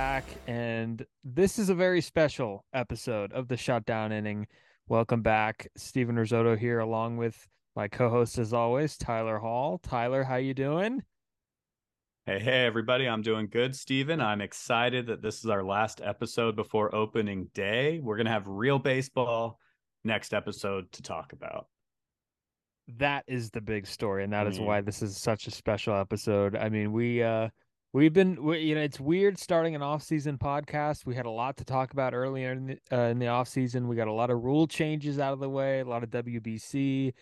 [0.00, 4.46] back, and this is a very special episode of the Shutdown Inning.
[4.88, 9.76] Welcome back, Steven Rissotto here, along with my co-host as always, Tylor Hall.
[9.76, 11.02] Tylor, how you doing?
[12.24, 13.06] Hey, hey, everybody!
[13.06, 14.22] I'm doing good, Steven.
[14.22, 18.00] I'm excited that this is our last episode before opening day.
[18.02, 19.58] We're gonna have real baseball
[20.02, 21.66] next episode to talk about.
[22.96, 24.64] That is the big story, and that is Mhm.
[24.64, 26.56] why this is such a special episode.
[26.56, 27.50] I mean, we uh
[27.92, 31.06] we've been we, you know it's weird starting an off-season podcast.
[31.06, 33.88] We had a lot to talk about earlier in the uh, in the off-season.
[33.88, 37.12] We got a lot of rule changes out of the way, a lot of WBC,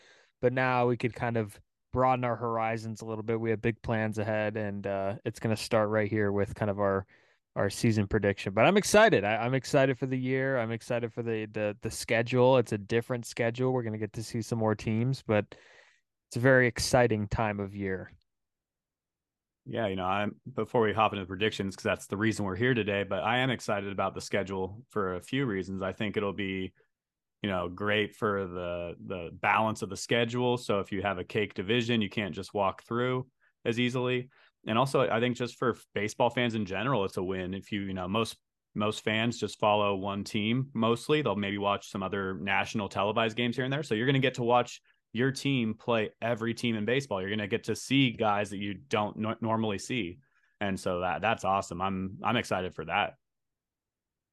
[0.41, 1.59] but now we could kind of
[1.92, 3.41] broaden our horizons a little bit.
[3.41, 6.70] We have big plans ahead, and uh, it's going to start right here with kind
[6.70, 7.07] of our
[7.57, 8.53] our season prediction.
[8.55, 9.25] But I'm excited.
[9.25, 10.59] I, I'm excited for the year.
[10.59, 12.59] I'm excited for the the the schedule.
[12.59, 13.73] It's a different schedule.
[13.73, 15.45] We're going to get to see some more teams, but
[16.29, 18.12] it's a very exciting time of year.
[19.70, 22.72] Yeah, you know, I'm before we hop into predictions because that's the reason we're here
[22.72, 23.02] today.
[23.02, 25.83] But I am excited about the schedule for a few reasons.
[25.83, 26.72] I think it'll be,
[27.42, 30.56] you know, great for the the balance of the schedule.
[30.56, 33.27] So if you have a cake division, you can't just walk through
[33.66, 34.30] as easily.
[34.66, 37.52] And also, I think just for baseball fans in general, it's a win.
[37.52, 38.39] If you, you know, most
[38.74, 41.20] most fans just follow one team mostly.
[41.20, 43.83] They'll maybe watch some other national televised games here and there.
[43.83, 44.80] So you're going to get to watch
[45.12, 47.20] your team play every team in baseball.
[47.20, 50.19] You're going to get to see guys that you don't no- normally see,
[50.61, 51.81] and so that that's awesome.
[51.81, 53.14] I'm I'm excited for that.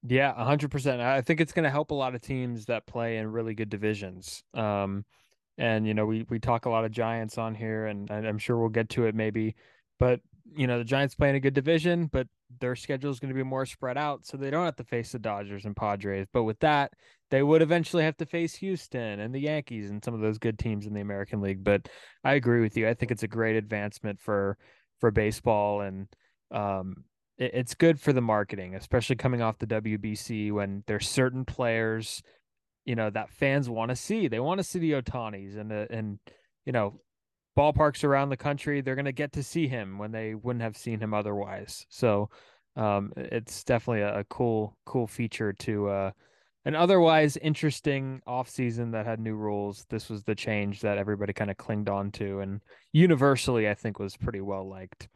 [0.07, 1.01] Yeah, hundred percent.
[1.01, 3.69] I think it's going to help a lot of teams that play in really good
[3.69, 4.43] divisions.
[4.53, 5.05] Um,
[5.57, 8.37] and you know, we we talk a lot of Giants on here, and, and I'm
[8.37, 9.55] sure we'll get to it maybe.
[9.99, 10.19] But
[10.53, 12.27] you know, the Giants play in a good division, but
[12.59, 15.11] their schedule is going to be more spread out, so they don't have to face
[15.11, 16.27] the Dodgers and Padres.
[16.31, 16.91] But with that,
[17.31, 20.59] they would eventually have to face Houston and the Yankees and some of those good
[20.59, 21.63] teams in the American League.
[21.63, 21.89] But
[22.23, 22.87] I agree with you.
[22.87, 24.57] I think it's a great advancement for
[24.99, 26.07] for baseball, and
[26.51, 27.03] um,
[27.37, 32.21] it, it's good for the marketing, especially coming off the WBC when there's certain players,
[32.85, 34.27] you know, that fans want to see.
[34.27, 36.19] They want to see the Ohtanis and the and
[36.65, 37.01] you know
[37.57, 40.77] ballparks around the country, they're going to get to see him when they wouldn't have
[40.77, 41.85] seen him otherwise.
[41.89, 42.29] So
[42.75, 46.11] um, it's definitely a, a, cool, cool feature to uh,
[46.65, 49.85] an otherwise interesting off season that had new rules.
[49.89, 52.61] This was the change that everybody kind of clinged on to, and
[52.91, 55.07] universally, I think, was pretty well liked.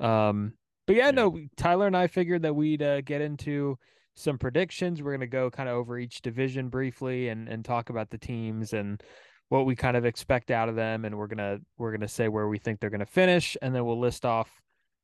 [0.00, 0.54] Um,
[0.86, 3.78] but yeah, yeah, no, Tylor and I figured that we'd uh, get into
[4.14, 5.02] some predictions.
[5.02, 8.18] We're going to go kind of over each division briefly and and talk about the
[8.18, 9.02] teams and
[9.52, 12.08] what we kind of expect out of them and we're going to we're going to
[12.08, 14.50] say where we think they're going to finish and then we'll list off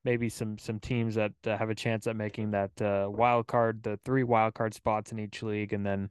[0.07, 3.83] maybe some some teams that uh, have a chance at making that uh, wild card
[3.83, 6.11] the three wild card spots in each league and then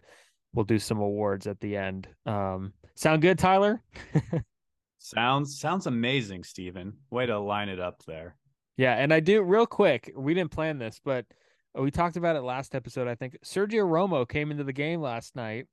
[0.53, 2.07] we'll do some awards at the end.
[2.27, 3.81] Um, sound good tylor?
[4.99, 8.35] Sounds sounds amazing steven way to line it up there.
[8.77, 11.25] Yeah and i do real quick we didn't plan this but
[11.73, 13.35] we talked about it last episode i think.
[13.43, 15.65] Sergio romo came into the game last night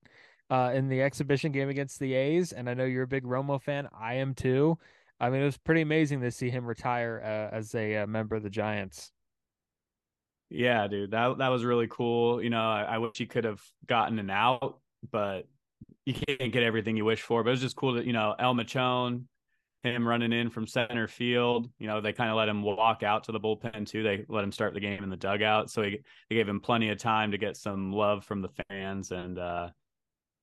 [0.50, 3.60] uh, in the exhibition game against the A's, and I know you're a big Romo
[3.60, 3.88] fan.
[3.99, 4.78] I am too.
[5.21, 8.37] I mean, it was pretty amazing to see him retire uh, as a uh, member
[8.37, 9.10] of the Giants.
[10.50, 12.43] Yeah, dude, that that was really cool.
[12.43, 14.78] You know, I, I wish he could have gotten an out,
[15.10, 15.49] but
[16.05, 17.43] you can't get everything you wish for.
[17.43, 19.25] But it was just cool that you know El Mechon,
[19.82, 21.71] him running in from center field.
[21.78, 24.03] You know, they kind of let him walk out to the bullpen too.
[24.03, 26.91] They let him start the game in the dugout, so he, they gave him plenty
[26.91, 29.38] of time to get some love from the fans and.
[29.38, 29.71] uh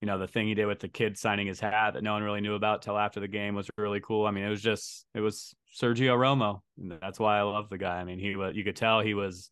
[0.02, 2.24] you know the thing he did with the kid signing his hat that no one
[2.24, 4.26] really knew about till after the game was really cool.
[4.26, 7.78] I mean, it was just it was Sergio Romo, and that's why I love the
[7.78, 7.98] guy.
[7.98, 9.52] I mean, he was you could tell he was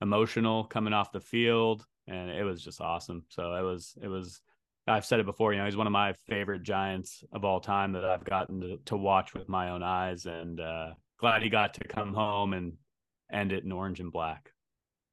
[0.00, 3.24] emotional coming off the field, and it was just awesome.
[3.28, 4.40] So it was it was.
[4.86, 7.92] I've said it before, you know, he's one of my favorite Giants of all time
[7.92, 11.74] that I've gotten to, to watch with my own eyes, and uh, glad he got
[11.74, 12.72] to come home and
[13.30, 14.50] end it in orange and black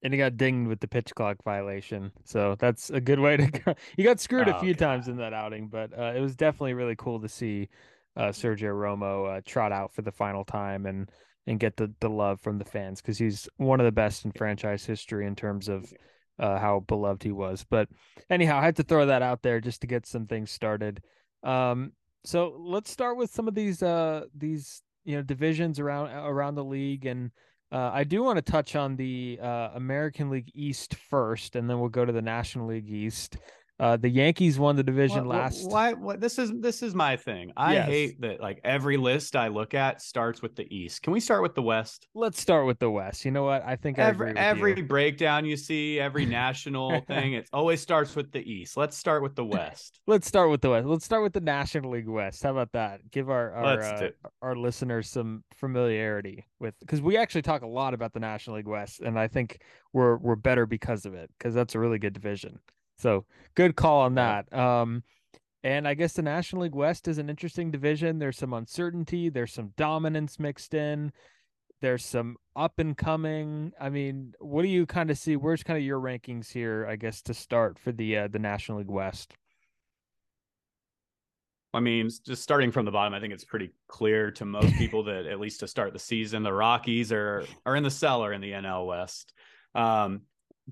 [0.03, 2.11] and he got dinged with the pitch clock violation.
[2.23, 3.73] So that's a good way to go.
[3.95, 4.85] He got screwed oh, a few God.
[4.85, 7.69] times in that outing, but uh, it was definitely really cool to see
[8.15, 11.09] uh, Sergio Romo uh, trot out for the final time and
[11.47, 14.31] and get the the love from the fans because he's one of the best in
[14.31, 15.91] franchise history in terms of
[16.39, 17.65] uh, how beloved he was.
[17.69, 17.89] But
[18.29, 21.01] anyhow, I had to throw that out there just to get some things started.
[21.43, 21.91] Um,
[22.23, 26.63] so let's start with some of these uh these you know divisions around around the
[26.63, 27.31] league and
[27.75, 31.77] uh, I do want to touch on the uh, American League East first, and then
[31.77, 33.35] we'll go to the National League East.
[33.77, 35.69] Uh, the Yankees won the division what, last.
[35.69, 36.15] Why, why?
[36.15, 37.51] This is this is my thing.
[37.57, 37.85] I yes.
[37.87, 38.39] hate that.
[38.39, 41.01] Like every list I look at starts with the East.
[41.01, 42.07] Can we start with the West?
[42.15, 43.25] Let's start with the West.
[43.25, 43.63] You know what?
[43.65, 44.83] I think every I every you.
[44.83, 48.77] breakdown you see, every national thing, it always starts with the East.
[48.77, 49.99] Let's start with the West.
[50.07, 50.87] Let's start with the West.
[50.87, 52.43] Let's start with the National League West.
[52.43, 53.01] How about that?
[53.11, 54.09] Give our our uh,
[54.41, 58.69] our listeners some familiarity with because we actually talk a lot about the National League
[58.69, 59.59] West, and I think
[59.91, 62.59] we're we're better because of it because that's a really good division.
[62.97, 63.25] So
[63.55, 64.51] good call on that.
[64.53, 65.03] Um,
[65.63, 68.19] and I guess the National League West is an interesting division.
[68.19, 69.29] There's some uncertainty.
[69.29, 71.11] There's some dominance mixed in.
[71.81, 73.71] There's some up and coming.
[73.79, 75.35] I mean, what do you kind of see?
[75.35, 76.87] Where's kind of your rankings here?
[76.89, 79.33] I guess to start for the uh, the National League West.
[81.73, 85.03] I mean, just starting from the bottom, I think it's pretty clear to most people
[85.05, 88.39] that at least to start the season, the Rockies are are in the cellar in
[88.39, 89.33] the NL West.
[89.73, 90.21] Um,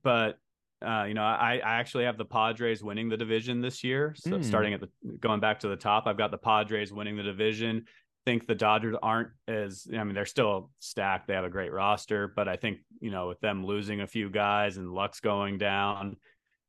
[0.02, 0.40] but
[0.84, 4.14] uh, you know, I, I actually have the Padres winning the division this year.
[4.18, 4.44] So mm.
[4.44, 4.90] starting at the
[5.20, 7.86] going back to the top, I've got the Padres winning the division.
[8.26, 11.28] Think the Dodgers aren't as I mean, they're still stacked.
[11.28, 14.30] They have a great roster, but I think you know with them losing a few
[14.30, 16.18] guys and Lux going down,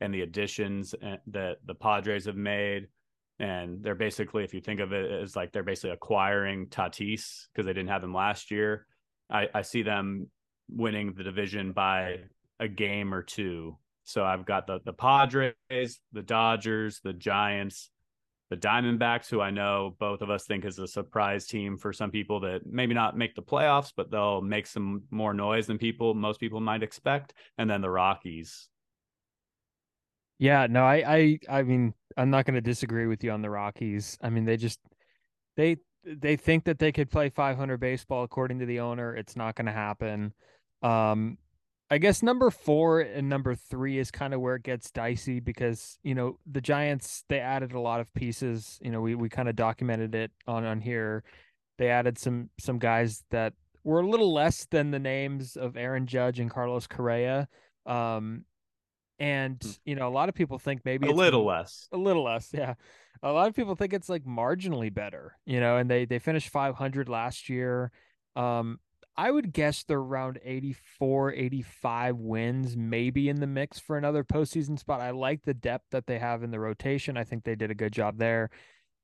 [0.01, 2.89] and the additions eh, that the Padres have made,
[3.39, 7.67] and they're basically, if you think of it as like they're basically acquiring Tatis because
[7.67, 8.87] they didn't have him last year.
[9.31, 10.29] I, I see them
[10.69, 12.19] winning the division by
[12.61, 15.55] a game or two so I've got the the Padres,
[16.13, 17.91] the Dodgers, the Giants,
[18.51, 22.11] the Diamondbacks, who I know both of us think is a surprise team for some
[22.11, 26.15] people that maybe not make the playoffs, but they'll make some more noise than people
[26.15, 28.69] most people might expect, and then the Rockies.
[30.39, 33.51] Yeah, no, I I I mean, I'm not going to disagree with you on the
[33.51, 34.19] Rockies.
[34.23, 34.79] I mean, they just
[35.57, 39.17] they they think that they could play 500 baseball according to the owner.
[39.17, 40.35] It's not going to happen.
[40.83, 41.39] Um,
[41.95, 45.97] I guess number four and number three is kind of where it gets dicey because
[46.03, 48.81] you know the Giants they added a lot of pieces.
[48.83, 51.23] You know we we kind of documented it on on here.
[51.79, 53.53] They added some some guys that
[53.85, 57.47] were a little less than the names of Aaron Judge and Carlos Correa.
[57.87, 58.45] Um,
[59.21, 59.71] and hmm.
[59.85, 62.75] you know a lot of people think maybe a little less, a little less, yeah.
[63.23, 65.77] A lot of people think it's like marginally better, you know.
[65.77, 67.93] And they they finished 500 last year.
[68.35, 68.81] Um,
[69.17, 74.79] I would guess they're around 84, 85 wins, maybe in the mix for another postseason
[74.79, 75.01] spot.
[75.01, 77.17] I like the depth that they have in the rotation.
[77.17, 78.51] I think they did a good job there.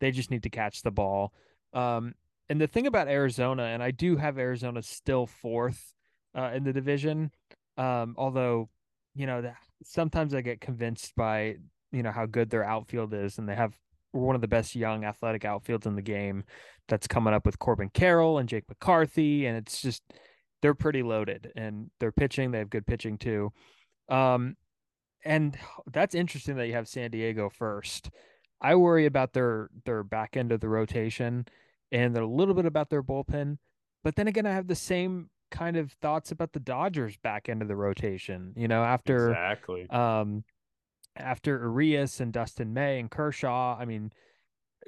[0.00, 1.32] They just need to catch the ball.
[1.72, 2.14] Um,
[2.48, 5.94] and the thing about Arizona, and I do have Arizona still fourth
[6.36, 7.30] uh, in the division,
[7.76, 8.68] um, although,
[9.14, 9.52] you know,
[9.84, 11.56] sometimes I get convinced by,
[11.92, 13.78] you know, how good their outfield is, and they have
[14.12, 16.44] one of the best young athletic outfields in the game
[16.88, 20.02] that's coming up with Corbin Carroll and Jake McCarthy, and it's just
[20.62, 22.50] they're pretty loaded and they're pitching.
[22.50, 23.52] They have good pitching too.
[24.08, 24.56] Um,
[25.24, 25.56] and
[25.92, 28.10] that's interesting that you have San Diego first.
[28.60, 31.46] I worry about their their back end of the rotation
[31.92, 33.58] and a little bit about their bullpen,
[34.04, 37.62] but then again, I have the same kind of thoughts about the Dodgers back end
[37.62, 38.52] of the rotation.
[38.56, 40.44] You know, after exactly um
[41.16, 44.12] after Urias and Dustin May and Kershaw, I mean,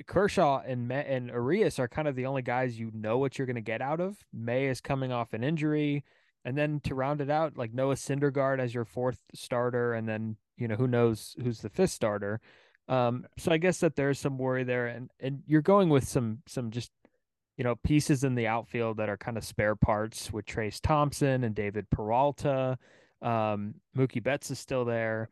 [0.07, 3.47] Kershaw and May and Urias are kind of the only guys you know what you're
[3.47, 4.19] going to get out of.
[4.33, 6.05] May is coming off an injury,
[6.45, 10.37] and then to round it out, like Noah Syndergaard as your fourth starter, and then
[10.57, 12.41] you know who knows who's the fifth starter.
[12.89, 16.39] Um, so I guess that there's some worry there, and and you're going with some
[16.47, 16.91] some just
[17.57, 21.45] you know pieces in the outfield that are kind of spare parts with Trayce Thompson
[21.45, 22.79] and David Peralta.
[23.21, 25.29] Um, Mookie Betts is still there.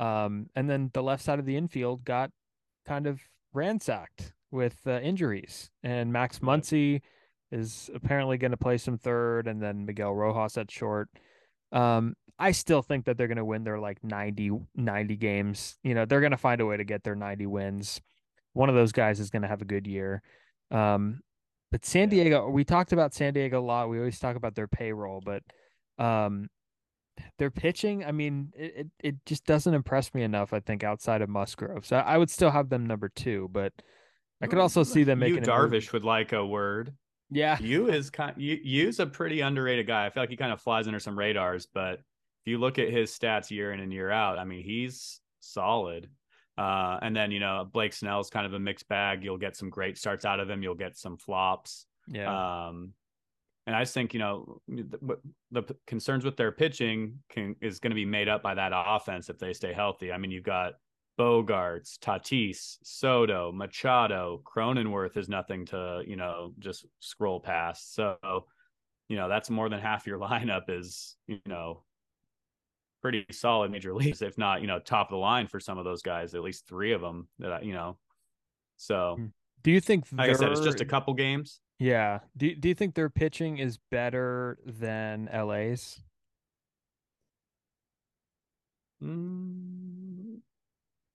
[0.00, 2.30] Um, and then the left side of the infield got
[2.86, 3.20] kind of
[3.52, 7.02] ransacked with uh, injuries, and Max Muncy
[7.52, 11.08] is apparently going to play some third, and then Miguel Rojas at short.
[11.70, 15.78] Um, I still think that they're going to win their like 90, 90 games.
[15.84, 18.00] You know, they're going to find a way to get their 90 wins.
[18.54, 20.22] One of those guys is going to have a good year.
[20.70, 21.20] Um,
[21.70, 23.90] but San Diego, we talked about San Diego a lot.
[23.90, 25.42] We always talk about their payroll, but
[26.02, 26.48] um,
[27.38, 30.52] their pitching, I mean, it, it, just doesn't impress me enough.
[30.52, 33.72] I think outside of Musgrove, so I would still have them number two, but
[34.42, 35.36] I could also see them making.
[35.36, 36.94] Yu Darvish would like a word.
[37.30, 38.34] Yeah, you is kind.
[38.36, 40.06] You Yu's a pretty underrated guy.
[40.06, 42.88] I feel like he kind of flies under some radars, but if you look at
[42.88, 46.08] his stats year in and year out, I mean, he's solid.
[46.58, 49.22] Uh, and then you know Blake Snell's kind of a mixed bag.
[49.22, 50.62] You'll get some great starts out of him.
[50.62, 51.86] You'll get some flops.
[52.08, 52.66] Yeah.
[52.68, 52.94] Um,
[53.70, 55.16] and I just think, you know, the,
[55.52, 59.28] the concerns with their pitching can, is going to be made up by that offense
[59.28, 60.10] if they stay healthy.
[60.10, 60.72] I mean, you've got
[61.16, 67.94] Bogaerts, Tatis, Soto, Machado, Cronenworth is nothing to, you know, just scroll past.
[67.94, 68.16] So,
[69.08, 71.84] you know, that's more than half your lineup is, you know,
[73.02, 75.84] pretty solid major leagues, if not, you know, top of the line for some of
[75.84, 77.98] those guys, at least three of them that I, you know.
[78.78, 79.26] So, hmm.
[79.62, 81.60] do you think, like I said, it's just a couple games.
[81.80, 82.20] Yeah.
[82.36, 86.02] Do Do you think their pitching is better than LA's?
[89.02, 90.40] Mm,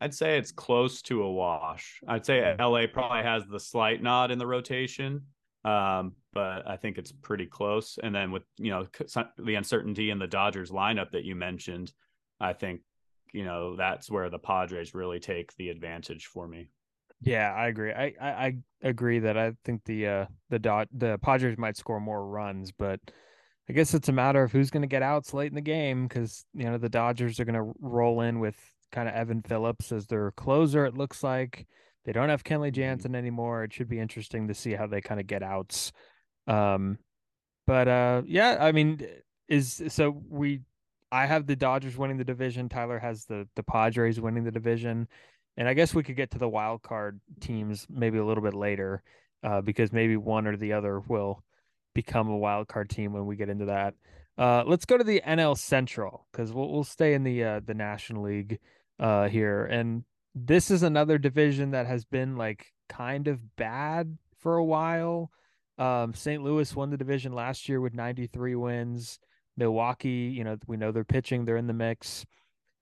[0.02, 2.02] I'd say it's close to a wash.
[2.08, 2.60] I'd say hmm.
[2.60, 5.22] LA probably has the slight nod in the rotation,
[5.64, 8.00] um, but I think it's pretty close.
[8.02, 8.88] And then with you know
[9.38, 11.94] the uncertainty in the Dodgers lineup that you mentioned,
[12.40, 12.82] I think
[13.34, 16.70] you know that's where the Padres really take the advantage for me.
[17.26, 17.92] Yeah, I agree.
[17.92, 22.00] I, I, I agree that I think the uh the dot the Padres might score
[22.00, 23.00] more runs, but
[23.68, 26.08] I guess it's a matter of who's going to get outs late in the game
[26.08, 28.56] because you know the Dodgers are going to roll in with
[28.92, 30.86] kind of Evan Phillips as their closer.
[30.86, 31.66] It looks like
[32.06, 32.76] they don't have Kenley mm-hmm.
[32.76, 33.64] Jansen anymore.
[33.64, 35.92] It should be interesting to see how they kind of get outs.
[36.46, 37.00] Um,
[37.66, 39.02] but uh, yeah, I mean,
[39.48, 40.62] is so we.
[41.12, 42.70] I have the Dodgers winning the division.
[42.70, 45.08] Tylor has the the Padres winning the division,
[45.58, 48.54] and I guess we could get to the wild card teams maybe a little bit
[48.54, 49.04] later,
[49.44, 51.44] uh, because maybe one or the other will
[51.94, 53.94] become a wild card team when we get into that.
[54.38, 57.74] Uh, let's go to the NL Central because we'll we'll stay in the uh, the
[57.74, 58.60] National League
[59.00, 64.58] uh, here, and this is another division that has been like kind of bad for
[64.58, 65.32] a while.
[65.78, 66.44] Um, St.
[66.44, 69.20] Louis won the division last year with 93 wins.
[69.58, 72.26] Milwaukee, you know, we know they're pitching; they're in the mix.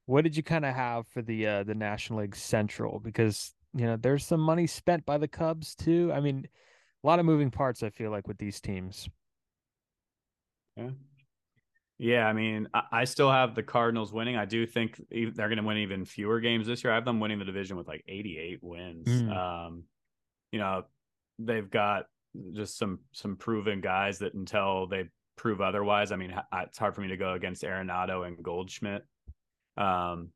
[0.05, 3.00] What did you kind of have for the uh, the National League Central?
[3.00, 6.12] Because you know, there's some money spent by the Cubs too.
[6.13, 6.48] I mean,
[7.03, 7.83] a lot of moving parts.
[7.83, 9.10] I feel like with these teams.
[10.77, 10.89] Yeah.
[12.00, 14.36] Yeah, I mean, I still have the Cardinals winning.
[14.36, 16.91] I do think they're going to win even fewer games this year.
[16.91, 19.07] I have them winning the division with like 88 wins.
[19.07, 19.33] Mm.
[19.33, 19.83] Um,
[20.51, 20.83] you know,
[21.39, 22.05] they've got
[22.51, 25.05] just some some proven guys that until they
[25.38, 26.12] prove otherwise.
[26.12, 29.05] I mean, it's hard for me to go against Arenado and Goldschmidt.
[29.77, 30.30] Um,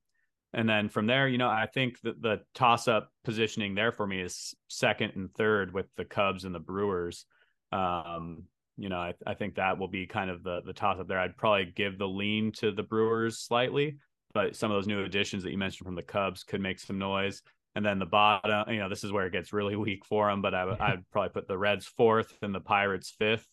[0.53, 4.07] and then from there, you know, I think that the toss up positioning there for
[4.07, 7.25] me is second and third with the Cubs and the Brewers.
[7.71, 8.43] Um,
[8.77, 11.19] you know, I, I think that will be kind of the the toss up there.
[11.19, 13.97] I'd probably give the lean to the Brewers slightly,
[14.33, 16.97] but some of those new additions that you mentioned from the Cubs could make some
[16.97, 17.41] noise.
[17.75, 20.41] And then the bottom, you know, this is where it gets really weak for them.
[20.41, 23.47] But I, I'd probably put the Reds fourth and the Pirates fifth.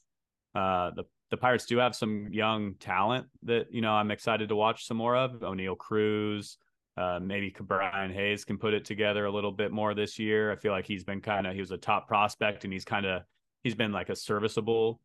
[0.55, 4.55] Uh, the the Pirates do have some young talent that you know I'm excited to
[4.55, 5.33] watch some more of.
[5.41, 6.59] Oneil Cruz,
[6.97, 10.53] uh, maybe Brian Hayes can put it together a little bit more this year.
[10.53, 13.05] I feel like he's been kind of he was a top prospect and he's kind
[13.05, 13.23] of
[13.65, 15.01] he's been like a serviceable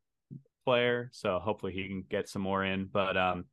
[0.66, 1.10] player.
[1.14, 2.86] So hopefully he can get some more in.
[2.86, 3.46] But um,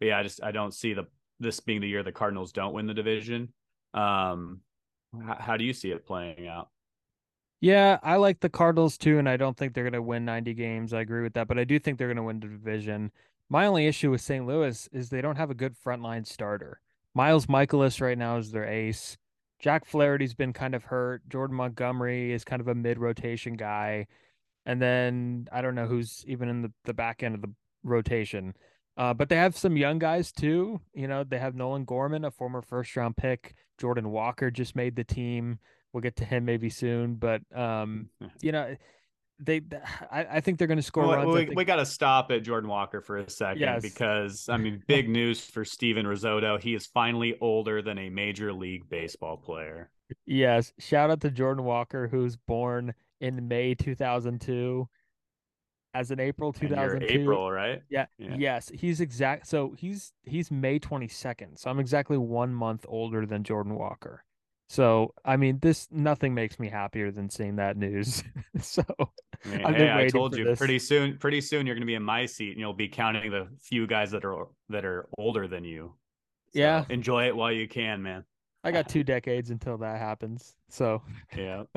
[0.00, 1.06] but yeah, I just I don't see the
[1.38, 3.52] this being the year the Cardinals don't win the division.
[3.94, 4.62] Um,
[5.38, 6.70] how do you see it playing out?
[7.60, 10.54] Yeah, I like the Cardinals too, and I don't think they're going to win 90
[10.54, 10.92] games.
[10.92, 13.10] I agree with that, but I do think they're going to win the division.
[13.48, 14.46] My only issue with St.
[14.46, 16.80] Louis is they don't have a good frontline starter.
[17.14, 19.16] Miles Mikolas right now is their ace.
[19.58, 21.26] Jack Flaherty's been kind of hurt.
[21.28, 24.06] Jordan Montgomery is kind of a mid rotation guy.
[24.66, 28.54] And then I don't know who's even in the, the back end of the rotation.
[28.98, 30.80] Uh, but they have some young guys too.
[30.92, 33.54] You know, they have Nolan Gorman, a former first round pick.
[33.78, 35.58] Jordan Walker just made the team.
[35.96, 37.14] We'll get to him maybe soon.
[37.14, 38.10] But um,
[38.42, 38.76] you know,
[39.38, 39.62] they
[40.12, 41.48] I, I think they're going to score well, runs.
[41.48, 43.80] We, we got to stop at Jordan Walker for a second yes.
[43.80, 46.60] because I mean, big news for Steven Rissotto.
[46.60, 49.90] He is finally older than a major league baseball player.
[50.26, 54.86] Yes, shout out to Jordan Walker, who's born in May 2002
[55.94, 57.06] as an April 2002.
[57.22, 57.80] April, right?
[57.88, 58.36] Yeah, yeah.
[58.38, 59.46] Yes, he's exact.
[59.46, 61.58] So he's he's May 22nd.
[61.58, 64.25] So I'm exactly one month older than Jordan Walker.
[64.68, 68.22] So I mean, this nothing makes me happier than seeing that news.
[68.60, 68.82] so
[69.44, 70.58] I mean, hey, I told you this.
[70.58, 71.18] pretty soon.
[71.18, 73.86] Pretty soon, you're going to be in my seat, and you'll be counting the few
[73.86, 75.94] guys that are that are older than you.
[76.52, 78.24] So yeah, enjoy it while you can, man.
[78.64, 80.54] I got two decades until that happens.
[80.68, 81.02] So
[81.36, 81.64] yeah.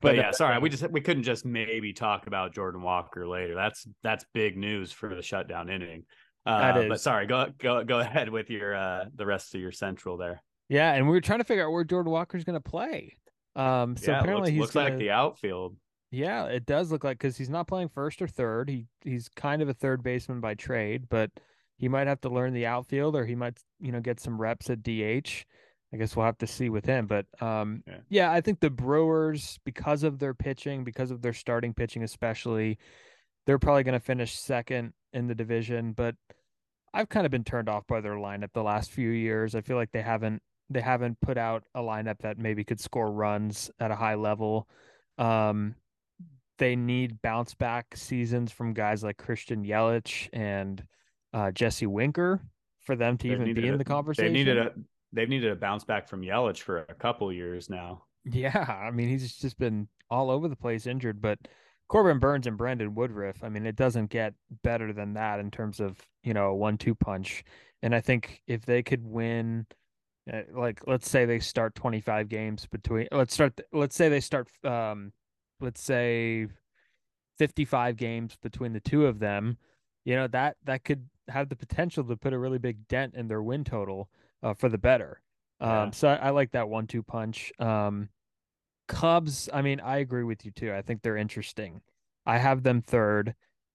[0.00, 3.26] But, but yeah, uh, sorry, we just we couldn't just maybe talk about Jordan Walker
[3.26, 3.56] later.
[3.56, 6.04] That's that's big news for the shutdown inning.
[6.46, 6.88] Uh, that is.
[6.88, 10.40] But sorry, go go go ahead with your uh the rest of your central there.
[10.68, 13.16] Yeah, and we were trying to figure out where Jordan Walker's going to play.
[13.56, 15.76] Um, so yeah, apparently looks, he's looks gonna, like the outfield.
[16.10, 18.68] Yeah, it does look like because he's not playing first or third.
[18.68, 21.30] He he's kind of a third baseman by trade, but
[21.76, 24.70] he might have to learn the outfield, or he might you know get some reps
[24.70, 25.44] at DH.
[25.92, 27.06] I guess we'll have to see with him.
[27.06, 27.98] But um, yeah.
[28.08, 32.78] yeah, I think the Brewers, because of their pitching, because of their starting pitching, especially,
[33.46, 35.92] they're probably going to finish second in the division.
[35.92, 36.14] But
[36.92, 39.54] I've kind of been turned off by their lineup the last few years.
[39.54, 43.10] I feel like they haven't they haven't put out a lineup that maybe could score
[43.10, 44.68] runs at a high level.
[45.16, 45.74] Um,
[46.58, 50.84] they need bounce back seasons from guys like Christian Yelich and
[51.32, 52.40] uh, Jesse Winker
[52.80, 54.32] for them to They've even be in a- the conversation.
[54.32, 54.72] They needed a
[55.12, 58.04] they've needed a bounce back from Yelich for a couple years now.
[58.24, 61.38] Yeah, I mean he's just been all over the place injured, but
[61.88, 65.80] Corbin Burnes and Brandon Woodruff, I mean it doesn't get better than that in terms
[65.80, 67.44] of, you know, a one-two punch.
[67.82, 69.66] And I think if they could win
[70.52, 75.12] like let's say they start 25 games between let's start let's say they start um
[75.60, 76.46] let's say
[77.38, 79.56] 55 games between the two of them,
[80.04, 83.28] you know, that that could have the potential to put a really big dent in
[83.28, 84.08] their win total
[84.42, 85.20] uh, for the better.
[85.60, 85.90] Um, Yeah.
[85.90, 87.52] so I, I like that one-two punch.
[87.58, 88.08] Um,
[88.88, 90.72] Cubs, I mean, I agree with you too.
[90.72, 91.82] I think they're interesting.
[92.26, 93.34] I have them third,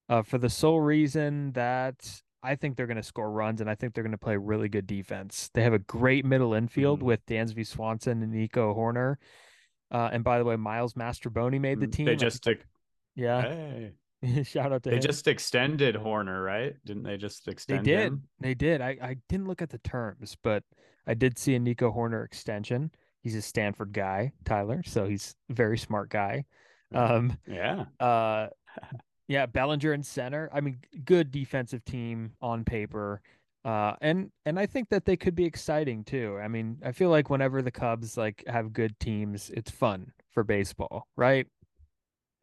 [0.09, 3.75] uh, for the sole reason that I think they're going to score runs and I
[3.75, 5.49] think they're going to play really good defense.
[5.53, 7.03] They have a great middle infield Mhm.
[7.03, 9.15] with Dansby Swanson and Nico Hoerner.
[9.89, 12.05] Uh, and by the way, Miles Mastrobuoni made the team.
[12.05, 12.65] Mm, They just ex-
[13.15, 13.93] yeah, hey,
[14.43, 15.01] shout out to they him.
[15.01, 16.75] just extended Hoerner, right?
[16.83, 17.85] Didn't they just extend?
[17.85, 17.99] They did.
[18.07, 18.23] him?
[18.39, 18.81] They did.
[18.81, 20.63] I, I didn't look at the terms, but
[21.07, 22.91] I did see a Nico Hoerner extension.
[23.21, 26.45] He's a Stanford guy, Tylor, so he's a very smart guy.
[26.91, 27.03] Yeah.
[27.05, 27.85] Um, Yeah.
[27.99, 28.47] uh,
[29.33, 30.49] yeah, Bellinger in center.
[30.53, 33.21] I mean, good defensive team on paper.
[33.65, 36.37] Uh, and and I think that they could be exciting too.
[36.37, 40.43] I mean, I feel like whenever the Cubs like have good teams, it's fun for
[40.43, 41.47] baseball, right?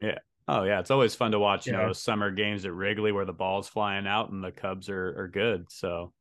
[0.01, 0.17] Yeah.
[0.47, 1.77] Oh yeah, it's always fun to watch, you Yeah.
[1.77, 5.27] know, summer games at Wrigley where the ball's flying out and the Cubs are are
[5.27, 5.71] good.
[5.71, 6.13] So,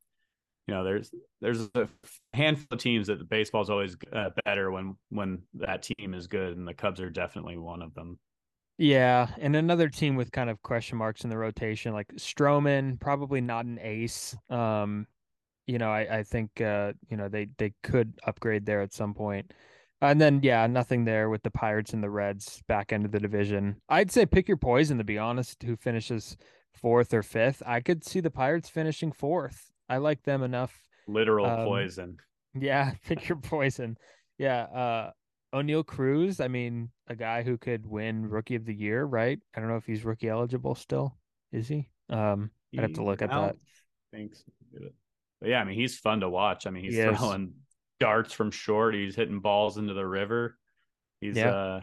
[0.69, 1.89] you know, there's there's a
[2.35, 6.57] handful of teams that the baseball's always uh, better when when that team is good,
[6.57, 8.19] and the Cubs are definitely one of them.
[8.81, 13.43] Yeah, and another team with kind of question marks in the rotation, like Stroman, probably
[13.43, 14.35] not an ace.
[14.49, 15.07] Um,
[15.67, 19.13] you know, I I think uh, you know, they they could upgrade there at some
[19.15, 19.53] point.
[20.01, 23.21] And then yeah, nothing there with the Pirates and the Reds back end of the
[23.21, 23.83] division.
[23.91, 26.39] I'd say pick your poison to be honest, who finishes
[26.73, 27.63] fourth or fifth.
[27.67, 29.71] I could see the Pirates finishing fourth.
[29.91, 30.89] I like them enough.
[31.07, 32.19] Literal Um, poison.
[32.55, 33.99] Yeah, pick your poison.
[34.39, 35.11] Yeah, uh
[35.55, 39.39] Oneil Cruz, I mean, a guy who could win rookie of the year, right?
[39.55, 41.17] I don't know if he's rookie eligible still.
[41.53, 41.89] Is he?
[42.09, 43.57] Um, I'd have to look at that.
[44.13, 44.45] Thanks.
[45.41, 46.67] But yeah, I mean, he's fun to watch.
[46.67, 47.19] I mean, he's He is.
[47.19, 47.55] throwing
[47.99, 48.95] darts from short.
[48.95, 50.57] He's hitting balls into the river.
[51.21, 51.51] He's Yeah.
[51.51, 51.81] uh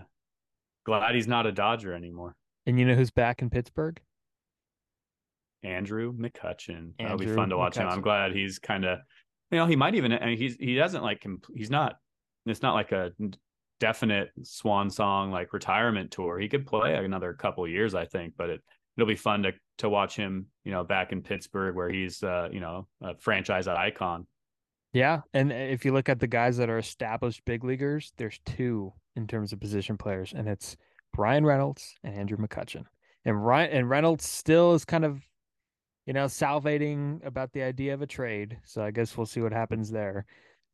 [0.86, 2.36] glad he's not a Dodger anymore.
[2.65, 4.00] And you know who's back in Pittsburgh?
[5.63, 6.94] Andrew McCutchen.
[7.00, 7.88] That'll be Andrew fun to watch him.
[7.88, 9.00] I'm glad he's kind of,
[9.52, 10.13] you know, he might even.
[10.13, 11.26] I mean, he's he doesn't like.
[11.54, 11.96] He's not.
[12.46, 13.12] It's not like a
[13.80, 16.40] definite swan song like retirement tour.
[16.40, 18.62] He could play another couple years, I think, but it
[18.96, 20.48] it'll be fun to to watch him.
[20.63, 24.28] You know, back in Pittsburgh where he's uh you know a franchise icon.
[24.94, 28.94] Yeah, and if you look at the guys that are established big leaguers, there's two
[29.16, 30.78] in terms of position players, and it's
[31.13, 32.86] Bryan Reynolds and Andrew McCutchen.
[33.26, 35.22] And Ryan and Reynolds still is kind of,
[36.06, 38.58] you know, salivating about the idea of a trade.
[38.63, 40.26] So I guess we'll see what happens there.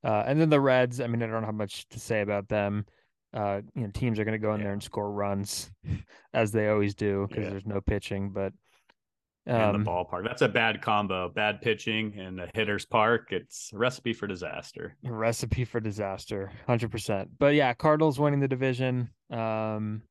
[0.04, 2.86] Uh, and then the Reds, I mean, I don't have much to say about them.
[3.34, 5.72] Uh, you know, teams are going to go in there and score runs,
[6.34, 7.50] as they always do, because Yeah.
[7.52, 8.30] there's no pitching.
[8.32, 8.54] But
[9.46, 10.24] and um, the ballpark.
[10.24, 11.28] That's a bad combo.
[11.30, 13.32] Bad pitching and a hitter's park.
[13.32, 14.96] It's a recipe for disaster.
[15.06, 20.02] A recipe for disaster 100% but yeah cardinals winning the division um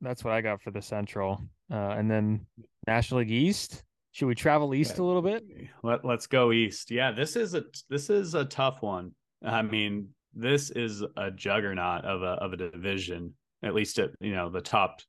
[0.00, 2.46] that's what i got for the central uh and then
[2.86, 3.84] national league east
[4.18, 5.44] should we travel east a little bit
[5.84, 6.90] Let Let's go east.
[6.90, 9.12] Yeah, this is a this is a tough one.
[9.44, 13.34] I mean, this is a juggernaut of a of a division.
[13.62, 15.02] At least at you know the top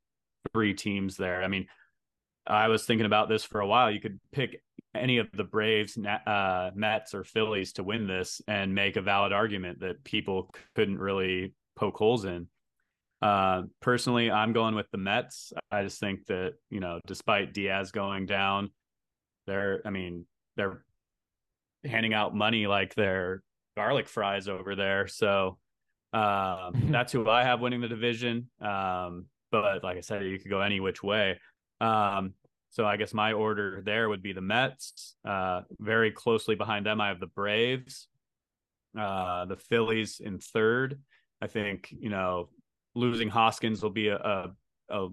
[0.53, 1.41] three teams there.
[1.41, 1.65] I mean,
[2.45, 3.89] I was thinking about this for a while.
[3.89, 4.61] You could pick
[4.93, 9.33] any of the Braves, uh, Mets, or Phillies to win this and make a valid
[9.33, 12.45] argument that people couldn't really poke holes in.
[13.23, 15.51] Uh, personally, I'm going with the Mets.
[15.71, 18.69] I just think that you know, despite Diaz going down,
[19.49, 20.83] they're I mean they're
[21.83, 23.41] handing out money like they're
[23.75, 25.07] garlic fries over there.
[25.07, 25.57] So
[26.13, 28.49] um, that's who I have winning the division.
[28.61, 31.39] Um, but like I said, you could go any which way.
[31.81, 32.33] Um,
[32.71, 35.15] so I guess my order there would be the Mets.
[35.27, 38.07] Uh, very closely behind them, I have the Braves,
[38.97, 40.99] uh, the Phillies in third.
[41.41, 42.49] I think you know
[42.95, 44.51] losing Hoskins will be a, a,
[44.89, 45.07] a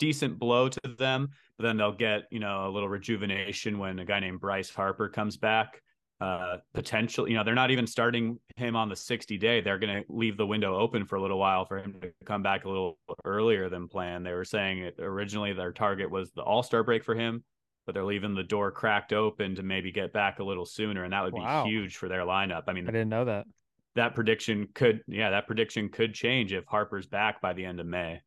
[0.00, 4.04] decent blow to them, but then they'll get you know a little rejuvenation when a
[4.04, 5.80] guy named Bryce Harper comes back.
[6.20, 9.62] Uh, potential, you know, they're not even starting him on the 60 day.
[9.62, 12.42] They're going to leave the window open for a little while for him to come
[12.42, 14.26] back a little earlier than planned.
[14.26, 17.42] They were saying it, originally their target was the All Star break for him,
[17.86, 21.12] but they're leaving the door cracked open to maybe get back a little sooner, and
[21.14, 21.64] that would Wow.
[21.64, 22.64] be huge for their lineup.
[22.66, 23.46] I mean, i didn't know that
[23.94, 27.86] that prediction could, yeah, that prediction could change if Harper's back by the end of
[27.86, 28.20] May.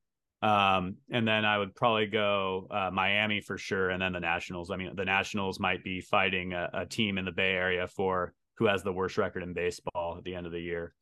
[0.44, 4.72] Um, and then I would probably go uh, Miami for sure, and then the Nationals.
[4.72, 8.34] I mean, the Nationals might be fighting a, a, team in the Bay Area for
[8.58, 10.94] who has the worst record in baseball at the end of the year.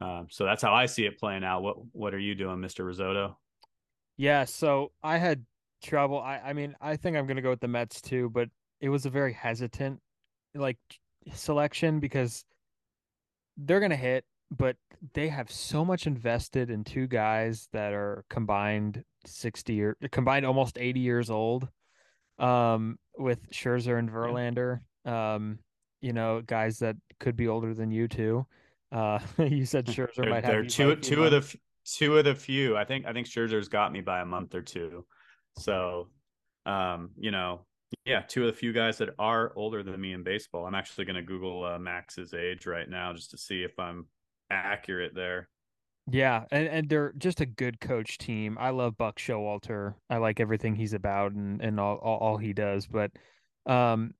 [0.00, 1.62] Um, so that's how I see it playing out.
[1.62, 3.34] What What are you doing, Mister Rissotto?
[4.16, 5.44] Yeah, so I had
[5.84, 6.18] trouble.
[6.18, 8.48] I I mean, I think I'm gonna go with the Mets too, but
[8.80, 10.00] it was a very hesitant
[10.54, 10.78] like
[11.34, 12.46] selection because
[13.58, 14.76] they're gonna hit but
[15.14, 20.78] they have so much invested in two guys that are combined 60 or combined almost
[20.78, 21.68] 80 years old
[22.38, 25.58] um with Scherzer and Verlander um
[26.00, 28.46] you know guys that could be older than you too
[28.92, 32.34] uh you said Scherzer they're, might they're have two two of the two of the
[32.34, 32.76] few.
[32.76, 35.06] I think I think Scherzer's got me by a month or two.
[35.58, 36.08] So
[36.66, 37.66] um you know
[38.04, 40.66] yeah two of the few guys that are older than me in baseball.
[40.66, 44.06] I'm actually going to google uh, Max's age right now just to see if I'm
[44.50, 45.48] accurate there.
[46.10, 48.56] Yeah, and, and they're just a good coach team.
[48.58, 49.94] I love Buck Showalter.
[50.08, 52.86] I like everything he's about and, and all, all, all he does.
[52.86, 53.12] But
[53.66, 54.14] um,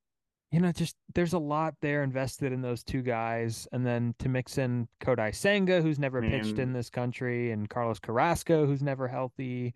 [0.52, 3.66] you know, just there's a lot there invested in those two guys.
[3.72, 7.98] And then to mix in Kodai Senga, who's never pitched in this country, and Carlos
[7.98, 9.74] Carrasco, who's never healthy.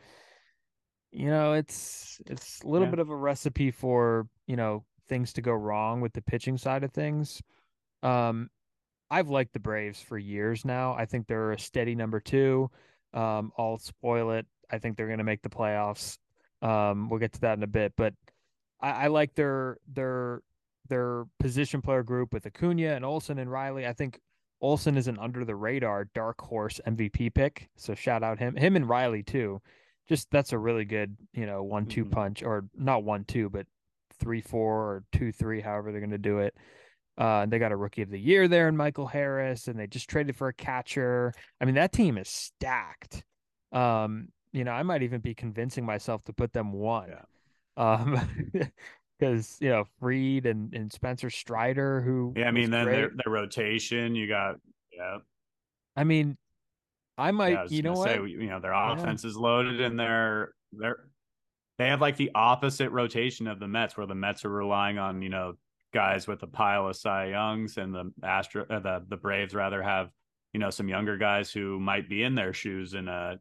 [1.10, 2.92] You know, it's it's a little yeah.
[2.92, 6.82] bit of a recipe for, you know, things to go wrong with the pitching side
[6.84, 7.40] of things.
[8.02, 8.50] Um,
[9.10, 10.94] I've liked the Braves for years now.
[10.94, 12.70] I think they're a steady number two.
[13.12, 14.46] Um, I'll spoil it.
[14.70, 16.18] I think they're going to make the playoffs.
[16.62, 18.14] Um, we'll get to that in a bit, but
[18.80, 20.40] I, I, like their their
[20.88, 23.86] their position player group with Acuna and Olson and Riley.
[23.86, 24.18] I think
[24.60, 27.68] Olson is an under the radar dark horse MVP pick.
[27.76, 29.60] So shout out him, him and Riley too.
[30.08, 32.12] Just that's a really good you know one two mm-hmm.
[32.12, 33.66] punch or not one two but
[34.18, 36.54] three four or two three however they're going to do it.
[37.16, 40.08] Uh, they got a rookie of the year there in Michael Harris, and they just
[40.08, 41.32] traded for a catcher.
[41.60, 43.22] I mean, that team is stacked.
[43.72, 47.10] Um, you know, I might even be convincing myself to put them one.
[47.10, 47.22] Yeah.
[47.76, 48.20] Um,
[49.18, 53.32] because you know Fried and, and Spencer Strider, who yeah, I mean, then their, their
[53.32, 54.56] rotation, you got
[54.92, 55.18] yeah.
[55.96, 56.36] I mean,
[57.16, 59.30] I might, yeah, I you know say, what, you know, their offense yeah.
[59.30, 60.98] is loaded, and they're they're
[61.78, 65.22] they have like the opposite rotation of the Mets, where the Mets are relying on
[65.22, 65.54] you know
[65.94, 69.82] guys with a pile of Cy Youngs, and the Astro, uh, the the Braves rather
[69.82, 70.10] have
[70.52, 73.36] you know some younger guys who might be in their shoes in a uh,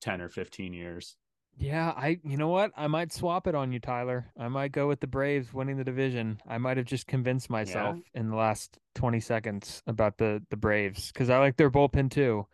[0.00, 1.16] ten or fifteen years.
[1.56, 2.72] Yeah, I you know what?
[2.76, 4.26] I might swap it on you, Tylor.
[4.38, 6.40] I might go with the Braves winning the division.
[6.48, 8.20] I might have just convinced myself yeah.
[8.20, 12.46] in the last 20 seconds about the the Braves cuz I like their bullpen too.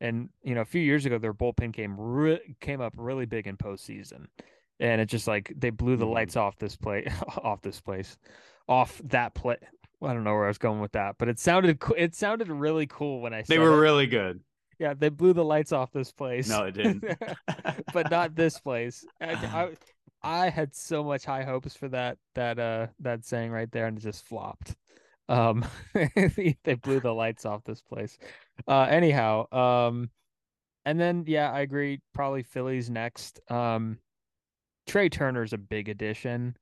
[0.00, 3.46] And you know, a few years ago their bullpen came re- came up really big
[3.46, 4.26] in postseason.
[4.78, 6.14] And it just like they blew the mm-hmm.
[6.14, 7.06] lights off this play
[7.42, 8.18] off this place
[8.68, 9.56] off that play.
[10.02, 12.86] I don't know where I was going with that, but it sounded it sounded really
[12.86, 13.42] cool when I.
[13.46, 13.80] They were it.
[13.80, 14.40] really good.
[14.78, 16.48] Yeah, they blew the lights off this place.
[16.48, 17.04] No, it didn't.
[17.92, 19.04] but not this place.
[19.20, 19.32] I,
[20.22, 23.86] I, I had so much high hopes for that that uh that saying right there,
[23.86, 24.74] and it just flopped.
[25.28, 28.18] Um, they blew the lights off this place.
[28.66, 30.10] Uh, anyhow, um,
[30.84, 32.00] and then yeah, I agree.
[32.14, 33.38] Probably Phillies next.
[33.48, 33.98] Um,
[34.86, 36.56] Trea Turner's a big addition.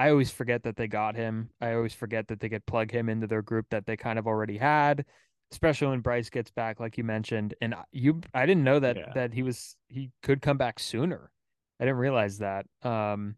[0.00, 1.50] I always forget that they got him.
[1.60, 4.26] I always forget that they could plug him into their group that they kind of
[4.26, 5.04] already had,
[5.52, 7.52] especially when Bryce gets back, like you mentioned.
[7.60, 9.12] And you, I didn't know that yeah.
[9.14, 11.30] that he was he could come back sooner.
[11.78, 12.64] I didn't realize that.
[12.82, 13.34] Um,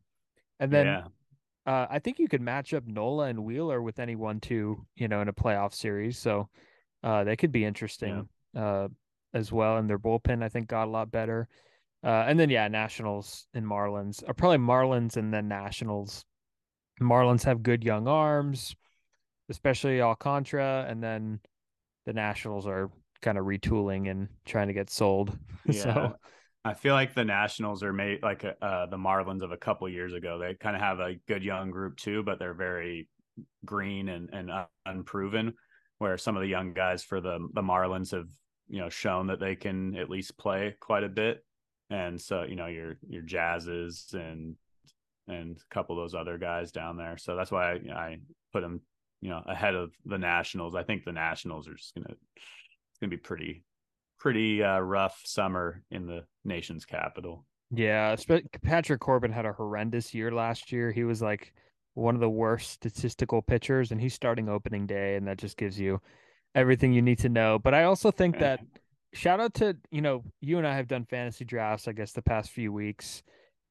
[0.61, 1.05] and then yeah.
[1.67, 5.21] uh, I think you could match up Nola and Wheeler with anyone too, you know,
[5.21, 6.17] in a playoff series.
[6.17, 6.49] So
[7.03, 8.63] uh, they could be interesting yeah.
[8.65, 8.89] uh,
[9.35, 9.79] as well.
[9.79, 11.49] And their bullpen, I think, got a lot better.
[12.05, 16.25] Uh, and then yeah, Nationals and Marlins, or probably Marlins and then Nationals
[17.05, 18.75] Marlins have good young arms,
[19.49, 21.41] especially Alcantara, and then
[22.07, 25.37] the Nationals are kind of retooling and trying to get sold.
[25.65, 25.83] Yeah.
[25.83, 26.17] so
[26.65, 30.13] I feel like the Nationals are made like uh, the Marlins of a couple years
[30.13, 30.39] ago.
[30.39, 33.09] They kind of have a good young group too, but they're very
[33.65, 34.51] green and, and
[34.85, 35.55] unproven.
[35.99, 38.27] Where some of the young guys for the the Marlins have
[38.69, 41.45] you know shown that they can at least play quite a bit.
[41.91, 44.57] And so you know your your Jazzes and
[45.29, 47.17] and a couple of those other guys down there.
[47.17, 48.19] So that's why I, you know, I
[48.53, 48.81] put them,
[49.21, 50.75] you know, ahead of the Nationals.
[50.75, 53.65] I think the Nationals are just gonna it's gonna be pretty
[54.19, 57.45] pretty uh, rough summer in the nation's capital.
[57.75, 58.15] Yeah,
[58.63, 60.93] Patrick Corbin had a horrendous year last year.
[60.93, 61.55] He was like
[61.95, 65.81] one of the worst statistical pitchers, and he's starting opening day, and that just gives
[65.81, 66.01] you
[66.55, 67.59] everything you need to know.
[67.59, 68.61] But I also think that
[69.15, 72.23] shout out to you know you and I have done fantasy drafts, I guess, the
[72.23, 73.23] past few weeks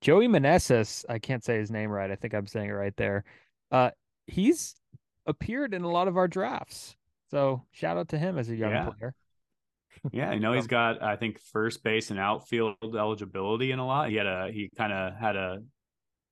[0.02, 2.12] Joey Meneses, I can't say his name right.
[2.12, 3.24] I think I'm saying it right there.
[3.72, 3.92] Uh,
[4.28, 4.76] he's
[5.26, 6.96] appeared in a lot of our drafts.
[7.30, 8.90] So shout out to him as a young yeah.
[8.90, 9.16] player.
[10.12, 14.10] Yeah, I know he's got I think first base and outfield eligibility in a lot.
[14.10, 15.62] He had a he kind of had a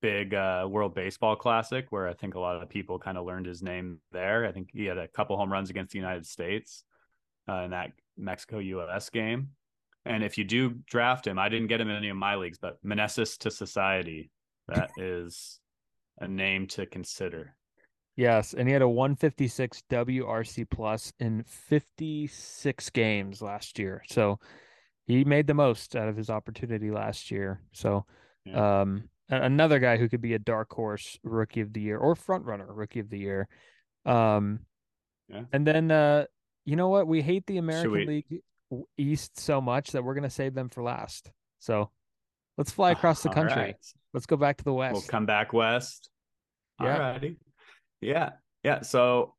[0.00, 3.46] big uh, World Baseball Classic where I think a lot of people kind of learned
[3.46, 4.46] his name there.
[4.46, 6.84] I think he had a couple home runs against the United States
[7.48, 9.50] uh, in that Mexico US game.
[10.04, 12.58] And if you do draft him, I didn't get him in any of my leagues,
[12.58, 14.30] but Meneses to Society,
[14.68, 15.60] that is
[16.18, 17.54] a name to consider.
[18.16, 24.02] Yes, and he had a 156 WRC plus in 56 games last year.
[24.08, 24.38] So
[25.06, 27.62] he made the most out of his opportunity last year.
[27.72, 28.04] So
[28.44, 28.80] yeah.
[28.80, 32.44] um another guy who could be a dark horse rookie of the year or front
[32.44, 33.48] runner rookie of the year.
[34.04, 34.60] Um
[35.28, 35.44] yeah.
[35.52, 36.24] and then uh
[36.64, 37.06] you know what?
[37.06, 38.06] We hate the American we...
[38.06, 38.42] League
[38.96, 41.30] East so much that we're going to save them for last.
[41.58, 41.90] So
[42.56, 43.62] let's fly across the country.
[43.62, 43.76] Right.
[44.12, 44.94] Let's go back to the West.
[44.94, 46.10] We'll come back West.
[46.80, 46.98] Yeah.
[46.98, 47.36] Alrighty.
[48.00, 48.30] Yeah.
[48.64, 48.82] Yeah.
[48.82, 49.34] So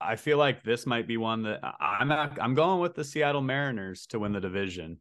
[0.00, 3.42] I feel like this might be one that I'm not, I'm going with the Seattle
[3.42, 4.98] Mariners to win the division.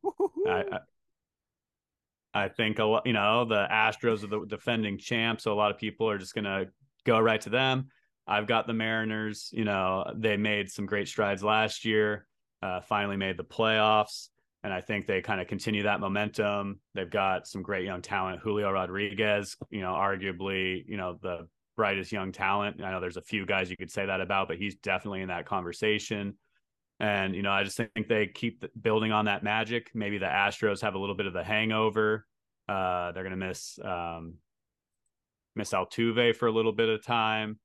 [0.47, 0.79] I, I,
[2.45, 5.71] I think a lot, you know, the Astros are the defending champs, so a lot
[5.71, 6.67] of people are just going to
[7.05, 7.87] go right to them.
[8.27, 9.49] I've got the Mariners.
[9.53, 12.27] You know, they made some great strides last year.
[12.61, 14.29] Uh, finally made the playoffs,
[14.63, 16.79] and I think they kind of continue that momentum.
[16.95, 18.41] They've got some great young talent.
[18.41, 22.81] Julio Rodriguez, you know, arguably, you know, the brightest young talent.
[22.81, 25.27] I know there's a few guys you could say that about, but he's definitely in
[25.27, 26.35] that conversation.
[26.99, 29.91] And you know, I just think they keep building on that magic.
[29.93, 32.25] Maybe the Astros have a little bit of the hangover.
[32.67, 34.35] Uh, they're going to miss um,
[35.55, 37.59] miss Altuve for a little bit of time.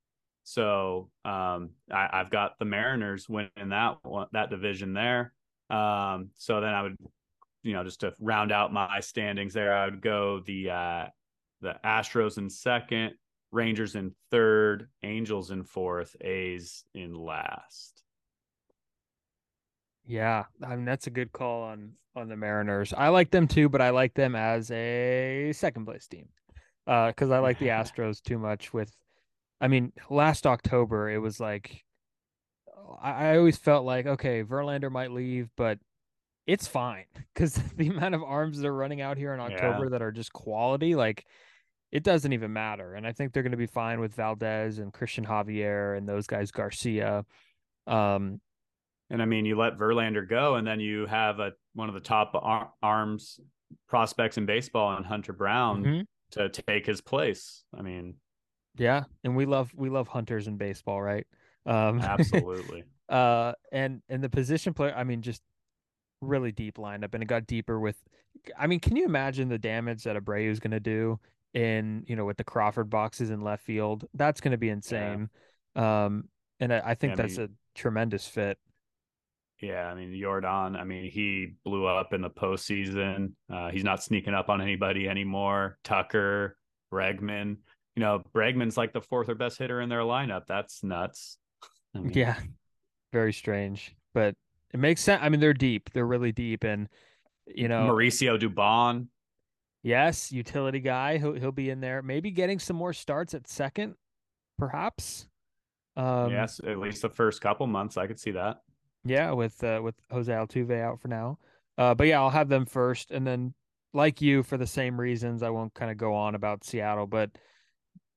[0.44, 5.33] So um, I, have got the Mariners winning that one, that division there.
[5.68, 6.96] Um, so then I would,
[7.62, 11.05] you know, just to round out my standings there, I would go the uh,
[11.61, 13.12] the Astros in second,
[13.53, 18.03] Rangers in third, Angels in fourth, A's in last.
[20.07, 22.92] Yeah, I mean that's a good call on on the Mariners.
[22.92, 26.29] I like them too, but I like them as a second place team
[26.85, 28.72] because uh, I like the Astros too much.
[28.72, 28.94] With,
[29.60, 31.84] I mean, last October it was like
[33.00, 35.78] I, I always felt like okay, Verlander might leave, but
[36.46, 39.90] it's fine because the amount of arms that are running out here in October yeah.
[39.90, 41.24] that are just quality, like
[41.92, 42.94] it doesn't even matter.
[42.94, 46.26] And I think they're going to be fine with Valdez and Christian Javier and those
[46.26, 47.24] guys, Garcia.
[47.86, 48.40] Um,
[49.10, 52.00] and I mean, you let Verlander go, and then you have a one of the
[52.00, 53.40] top ar- arms
[53.88, 56.00] prospects in baseball, and Hunter Brown mm-hmm.
[56.32, 57.64] to take his place.
[57.76, 58.14] I mean,
[58.76, 61.26] yeah, and we love we love hunters in baseball, right?
[61.66, 62.85] Um, absolutely.
[63.09, 65.42] uh, and and the position player, I mean, just
[66.20, 67.96] really deep lineup, and it got deeper with.
[68.59, 71.18] I mean, can you imagine the damage that Abreu is going to do
[71.52, 74.06] in you know with the Crawford boxes in left field?
[74.14, 75.28] That's going to be insane.
[75.76, 76.04] Yeah.
[76.04, 76.28] Um,
[76.61, 78.59] and I, I think yeah, that's I mean, a tremendous fit.
[79.61, 80.76] Yeah, I mean Jordan.
[80.76, 83.33] I mean he blew up in the postseason.
[83.52, 85.78] Uh, he's not sneaking up on anybody anymore.
[85.85, 86.56] Tucker,
[86.92, 87.59] Bregman.
[87.96, 90.46] You know, Bregman's like the fourth or best hitter in their lineup.
[90.46, 91.38] That's nuts.
[91.94, 92.37] I mean, yeah,
[93.12, 94.35] very strange, but
[94.72, 95.20] it makes sense.
[95.22, 95.90] I mean, they're deep.
[95.92, 96.88] They're really deep, and
[97.46, 99.09] you know, Mauricio Dubon.
[99.83, 101.18] Yes, utility guy.
[101.18, 102.03] He'll he'll be in there.
[102.03, 103.94] Maybe getting some more starts at second,
[104.59, 105.26] perhaps.
[105.96, 108.62] Um, yes, at least the first couple months, I could see that.
[109.05, 111.38] Yeah, with uh, with Jose Altuve out for now.
[111.79, 113.55] Uh, but yeah, I'll have them first, and then
[113.92, 117.31] like you, for the same reasons, I won't kind of go on about Seattle, but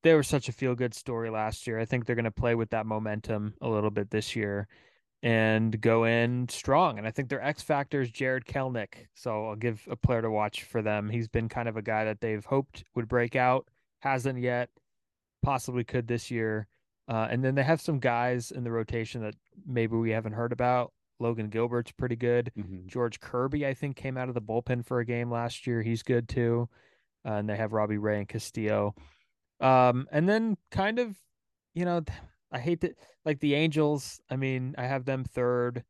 [0.03, 1.79] they were such a feel good story last year.
[1.79, 4.67] I think they're going to play with that momentum a little bit this year
[5.23, 6.97] and go in strong.
[6.97, 9.07] And I think their X factor is Jarred Kelenic.
[9.15, 11.09] So I'll give a player to watch for them.
[11.09, 14.69] He's been kind of a guy that they've hoped would break out, hasn't yet,
[15.41, 16.67] possibly could this year.
[17.07, 19.35] Uh, and then they have some guys in the rotation that
[19.65, 20.91] maybe we haven't heard about.
[21.19, 22.51] Logan Gilbert's pretty good.
[22.57, 22.87] Mm-hmm.
[22.87, 25.81] George Kirby, I think, came out of the bullpen for a game last year.
[25.81, 26.67] He's good too.
[27.25, 28.93] Uh, and they have Robbie Ray and Castillo.
[29.59, 31.17] Um, and then kind of,
[31.73, 32.03] you know,
[32.51, 32.93] I hate to
[33.25, 34.21] like the Angels.
[34.29, 35.83] I mean, I have them third.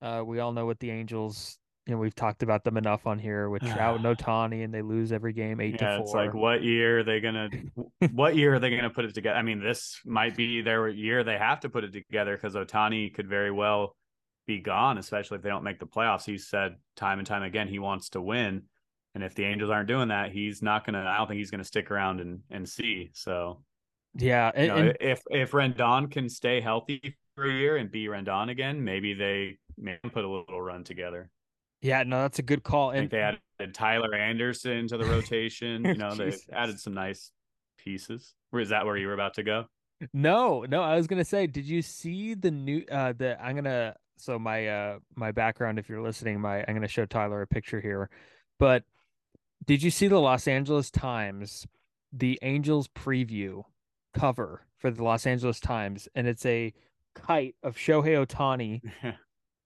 [0.00, 3.18] Uh, we all know what the Angels you know, we've talked about them enough on
[3.18, 6.04] here with Trout and Ohtani, and they lose every game eight yeah, to four.
[6.04, 7.48] It's like what year are they gonna
[8.12, 9.36] what year are they gonna put it together?
[9.36, 13.12] I mean, this might be their year they have to put it together because Ohtani
[13.12, 13.96] could very well
[14.46, 16.24] be gone, especially if they don't make the playoffs.
[16.24, 18.62] He said time and time again he wants to win.
[19.14, 21.64] And if the Angels aren't doing that, he's not gonna I don't think he's gonna
[21.64, 23.10] stick around and, and see.
[23.14, 23.62] So
[24.14, 27.90] yeah, and, you know, and, if if Rendon can stay healthy for a year and
[27.90, 31.30] be Rendon again, maybe they may put a little run together.
[31.80, 32.90] Yeah, no, that's a good call.
[32.90, 35.84] And they added Tyler Anderson to the rotation.
[35.84, 37.32] you know, they added some nice
[37.78, 38.34] pieces.
[38.54, 39.64] Is that where you were about to go?
[40.12, 43.94] No, no, I was gonna say, did you see the new uh the I'm gonna
[44.22, 47.46] so my uh my background, if you're listening, my I'm going to show Tylor a
[47.46, 48.08] picture here.
[48.58, 48.84] But
[49.64, 51.66] did you see the Los Angeles Times,
[52.12, 53.62] the Angels preview
[54.14, 56.72] cover for the Los Angeles Times, and it's a
[57.14, 58.80] kite of Shohei Ohtani,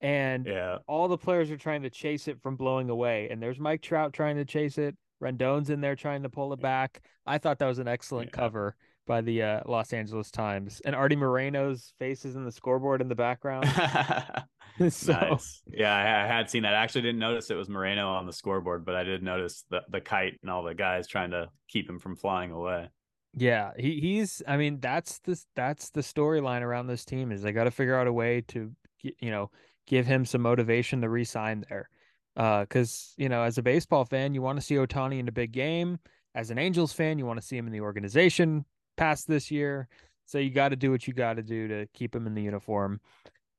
[0.01, 3.59] and yeah, all the players are trying to chase it from blowing away, and there's
[3.59, 4.95] Mike Trout trying to chase it.
[5.21, 7.01] Rendon's in there trying to pull it back.
[7.25, 8.39] I thought that was an excellent Yeah.
[8.39, 8.75] cover
[9.07, 13.07] by the uh, Los Angeles Times, and Artie Moreno's face is in the scoreboard in
[13.07, 13.65] the background.
[14.89, 15.61] so nice.
[15.71, 16.73] Yeah, I, I had seen that.
[16.73, 19.81] I actually didn't notice it was Moreno on the scoreboard, but I did notice the
[19.89, 22.89] the kite and all the guys trying to keep him from flying away.
[23.35, 24.41] yeah, he, he's.
[24.47, 27.95] I mean, that's the that's the storyline around this team is they got to figure
[27.95, 29.51] out a way to you know
[29.85, 31.89] give him some motivation to re-sign there.
[32.35, 35.51] Because you know, as a baseball fan, you want to see Ohtani in a big
[35.51, 35.99] game.
[36.35, 39.87] As an Angels fan, you want to see him in the organization past this year.
[40.25, 42.43] So you got to do what you got to do to keep him in the
[42.43, 42.99] uniform.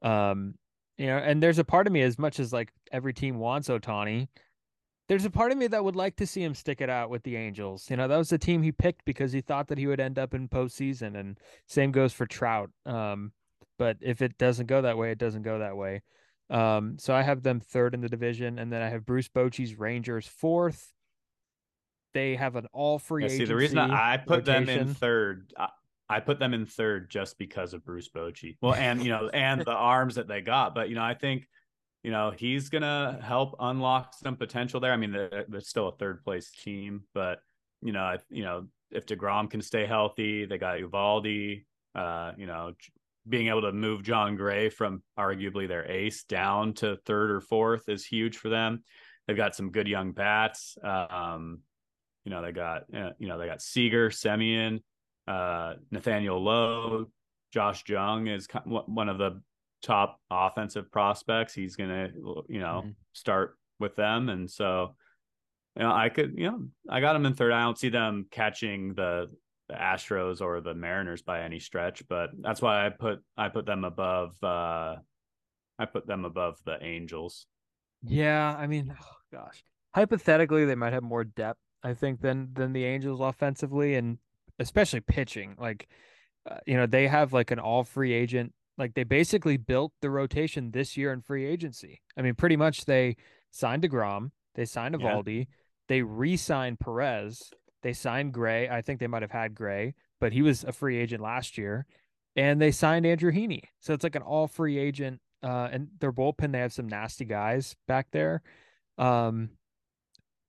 [0.03, 0.55] Um,
[0.99, 3.69] you know, and there's a part of me, as much as like every team wants
[3.69, 4.29] Ohtani,
[5.09, 7.23] there's a part of me that would like to see him stick it out with
[7.23, 7.89] the Angels.
[7.89, 10.19] You know, that was the team he picked because he thought that he would end
[10.19, 12.71] up in postseason, and same goes for Trout.
[12.85, 13.33] Um,
[13.79, 16.03] but if it doesn't go that way, it doesn't go that way.
[16.51, 19.79] Um, so I have them third in the division, and then I have Bruce Bochy's
[19.79, 20.93] Rangers fourth.
[22.13, 25.69] They have an all free Yeah, see, the reason I, put them in third, I,
[26.09, 28.57] I put them in third just because of Bruce Bochy.
[28.63, 31.47] Well, and you know, and the arms that they got, but you know, I think
[32.03, 34.93] you know he's gonna help unlock some potential there.
[34.93, 37.41] I mean, they're, they're still a third place team, but
[37.83, 41.65] you know, I, you know, if Degrom can stay healthy, they got Eovaldi.
[41.95, 42.73] Uh, you know,
[43.29, 47.89] being able to move Jon Gray from arguably their ace down to third or fourth
[47.89, 48.83] is huge for them.
[49.27, 50.79] They've got some good young bats.
[50.83, 51.61] Um,
[52.25, 54.81] you know, they got uh, you know they got Seager, Semien,
[55.29, 57.07] uh, Nathaniel Lowe,
[57.53, 59.43] Josh Jung is one of the
[59.83, 61.55] top offensive prospects.
[61.55, 62.11] He's gonna
[62.49, 62.95] you know Mhm.
[63.13, 64.97] start with them, and so
[65.77, 67.53] you know I could you know I got them in third.
[67.53, 69.31] I don't see them catching the
[69.69, 73.67] the Astros or the Mariners by any stretch, but that's why I put I put
[73.67, 74.97] them above uh
[75.79, 77.47] I put them above the Angels.
[78.03, 79.63] Yeah, I mean, oh, gosh,
[79.95, 84.19] hypothetically, they might have more depth, I think, than than the Angels offensively, and
[84.59, 85.55] especially pitching.
[85.59, 85.89] Like,
[86.49, 88.53] uh, you know, they have like an all free agent.
[88.77, 92.01] Like, they basically built the rotation this year in free agency.
[92.17, 93.17] I mean, pretty much they
[93.51, 95.11] signed Degrom, they signed Yeah.
[95.13, 95.47] Eovaldi,
[95.89, 97.51] they re-signed Perez,
[97.83, 98.69] they signed Gray.
[98.69, 101.87] I think they might have had Gray, but he was a free agent last year,
[102.37, 103.63] and they signed Andrew Heaney.
[103.81, 105.21] So it's like an all free agent.
[105.43, 108.43] Uh, and their bullpen, they have some nasty guys back there.
[108.97, 109.51] Um,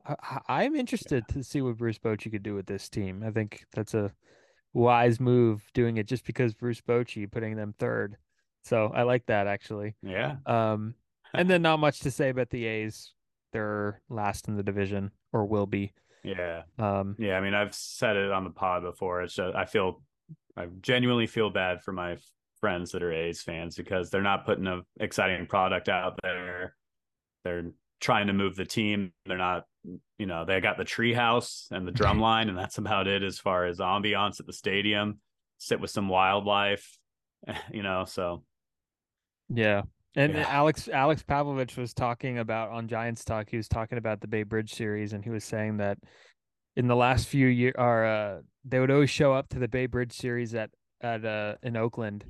[0.05, 3.23] I, I'm interested to see what Bruce Bochy could do with this team.
[3.25, 4.11] I think that's a
[4.73, 8.17] wise move doing it just because Bruce Bochy putting them third.
[8.63, 9.95] So I like that actually.
[10.01, 10.37] Yeah.
[10.45, 10.95] Um,
[11.33, 13.13] and then not much to say about the A's.
[13.51, 15.93] They're last in the division or will be.
[16.21, 16.63] Yeah.
[16.77, 19.21] Um, Yeah, I mean, I've said it on the pod before.
[19.21, 20.01] It's just, I feel,
[20.57, 22.17] I genuinely feel bad for my
[22.59, 26.75] friends that are A's fans because they're not putting a exciting product out there.
[27.45, 29.13] They're trying to move the team.
[29.25, 33.07] They're not, you know, they got the treehouse and the drum line, and that's about
[33.07, 35.19] it as far as ambiance at the stadium.
[35.57, 36.97] Sit with some wildlife,
[37.71, 38.05] you know.
[38.05, 38.43] So
[39.49, 39.83] yeah.
[40.15, 40.45] And Yeah.
[40.47, 43.49] Alex Alex Pavlovic was talking about on Giants Talk.
[43.49, 45.97] He was talking about the Bay Bridge series, and he was saying that
[46.75, 49.85] in the last few years, or uh, they would always show up to the Bay
[49.85, 52.25] Bridge series at at uh, in Oakland,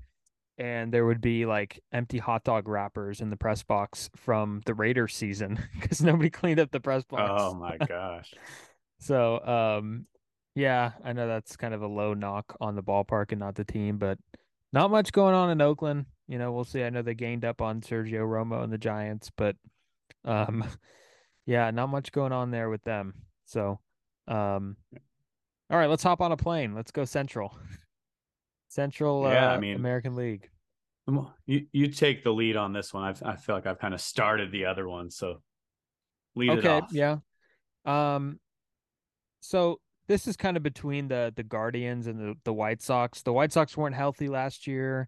[0.60, 4.74] and there would be like empty hot dog wrappers in the press box from the
[4.74, 7.32] Raiders season because nobody cleaned up the press box.
[7.34, 8.34] oh my gosh,
[9.00, 10.06] So, um,
[10.56, 13.64] yeah, I know that's kind of a low knock on the ballpark and not the
[13.64, 14.20] team, but
[14.74, 16.06] not much going on in Oakland.
[16.28, 16.84] You know, we'll see.
[16.84, 19.56] I know they gained up on Sergio Romo and the Giants, but
[20.26, 20.66] um,
[21.46, 23.14] yeah, not much going on there with them.
[23.46, 23.80] So,
[24.28, 24.76] um,
[25.72, 26.76] all right, let's hop on a plane.
[26.76, 27.58] Let's go Central.
[28.70, 30.50] Central Yeah, I uh, mean- American League.
[31.48, 33.04] You you take the lead on this one.
[33.04, 35.42] I've, I feel like I've kind of started the other one, so
[36.36, 36.90] lead it Okay, off.
[36.94, 37.18] yeah.
[37.84, 38.40] Um,
[39.40, 43.24] so this is kind of between the the Guardians and the the White Sox.
[43.24, 45.08] The White Sox weren't healthy last year.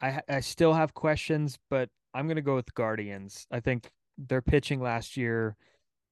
[0.00, 3.46] I I still have questions, but I'm gonna go with Guardians.
[3.50, 5.56] I think their pitching last year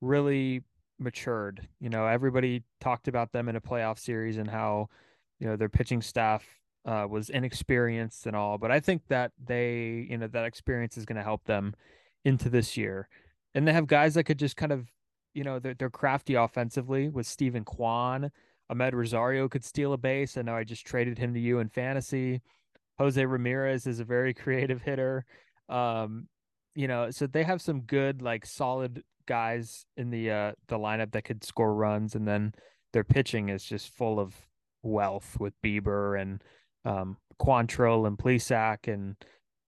[0.02, 0.62] really
[0.98, 1.66] matured.
[1.80, 4.88] You know, everybody talked about them in a playoff series and how
[5.40, 6.44] you know their pitching staff
[6.86, 8.58] uh, was inexperienced and all.
[8.58, 11.74] But I think that they, you know, that experience is going to help them
[12.24, 13.08] into this year.
[13.54, 14.88] And they have guys that could just kind of,
[15.32, 18.30] you know, they're, they're crafty offensively with Steven Kwan.
[18.70, 20.36] Amed Rosario could steal a base.
[20.36, 22.42] I know I just traded him to you in fantasy.
[22.98, 25.24] Jose Ramirez is a very creative hitter.
[25.68, 26.28] Um,
[26.74, 31.10] you know, so they have some good, like solid guys in the uh the lineup
[31.12, 32.52] that could score runs, and then
[32.92, 34.34] their pitching is just full of
[34.84, 36.42] wealth with Bieber and
[36.84, 39.16] um Quantrill and Plesac and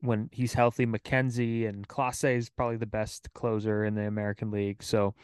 [0.01, 4.83] when he's healthy, McKenzie and Clase is probably the best closer in the American League.
[4.83, 5.15] So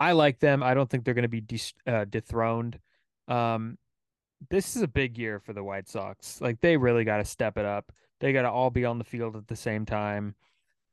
[0.00, 0.62] I like them.
[0.62, 2.78] I don't think they're going to be de- uh, dethroned.
[3.28, 3.78] Um,
[4.50, 6.40] this is a big year for the White Sox.
[6.40, 7.92] Like they really got to step it up.
[8.20, 10.34] They got to all be on the field at the same time.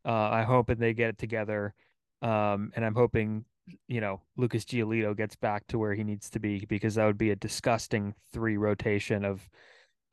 [0.06, 1.74] Uh, I hope that they get it together.
[2.22, 3.46] Um, and I'm hoping,
[3.88, 7.18] you know, Lucas Giolito gets back to where he needs to be because that would
[7.18, 9.48] be a disgusting three rotation of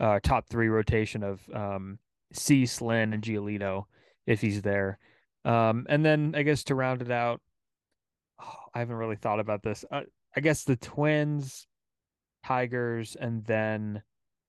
[0.01, 1.99] uh, top three rotation of um,
[2.33, 3.85] Cease, Lynn, and Giolito
[4.27, 4.99] if he's there.
[5.45, 7.41] Um, and then I guess to round it out,
[8.41, 9.85] oh, I haven't really thought about this.
[9.91, 10.03] Uh,
[10.37, 11.67] I guess the Twins,
[12.45, 14.03] Tigers, and then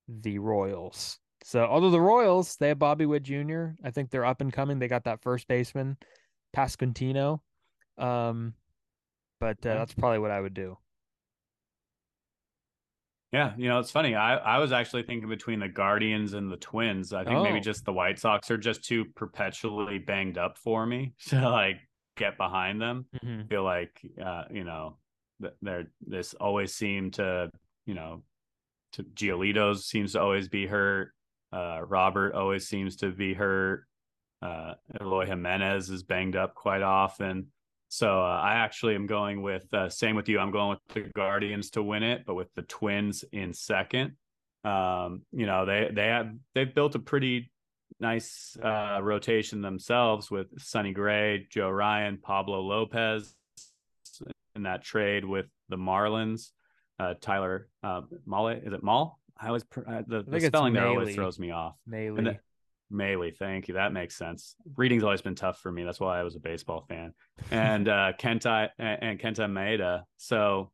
[0.07, 1.19] the Royals.
[1.43, 4.77] So, although the Royals, they have Bobby Witt Jr., I think they're up and coming.
[4.77, 5.97] They got that first baseman,
[6.55, 7.39] Pasquantino.
[7.97, 8.53] Um,
[9.39, 10.77] but uh, that's probably what I would do.
[13.31, 14.15] Yeah, you know, it's funny.
[14.15, 17.13] I, I was actually thinking between the Guardians and the Twins.
[17.13, 17.43] I think oh.
[17.43, 21.77] maybe just the White Sox are just too perpetually banged up for me to like
[22.17, 23.05] get behind them.
[23.23, 23.47] Mm-hmm.
[23.47, 24.97] feel like uh, you know,
[25.61, 27.51] they're this always seem to,
[27.85, 28.23] you know,
[28.93, 31.11] to Giolito's seems to always be hurt.
[31.53, 33.85] Uh, Robert always seems to be hurt.
[34.41, 37.47] Uh, Eloy Jimenez is banged up quite often.
[37.89, 40.39] So uh, I actually am going with uh, same with you.
[40.39, 44.13] I'm going with the Guardians to win it, but with the Twins in second.
[44.63, 47.51] Um, you know they they have they've built a pretty
[47.99, 53.33] nice uh, rotation themselves with Sonny Gray, Joe Ryan, Pablo Lopez
[54.55, 56.51] in that trade with the Marlins.
[56.99, 59.19] Uh, Tyler uh, is it Mall?
[59.41, 61.75] I always uh, the, the spelling there always throws me off.
[61.89, 62.39] Mahle.
[62.91, 63.75] Mahle, thank you.
[63.75, 64.55] That makes sense.
[64.75, 65.83] Reading's always been tough for me.
[65.83, 67.13] That's why I was a baseball fan.
[67.51, 70.03] And uh Kenta and Kenta Maeda.
[70.17, 70.71] So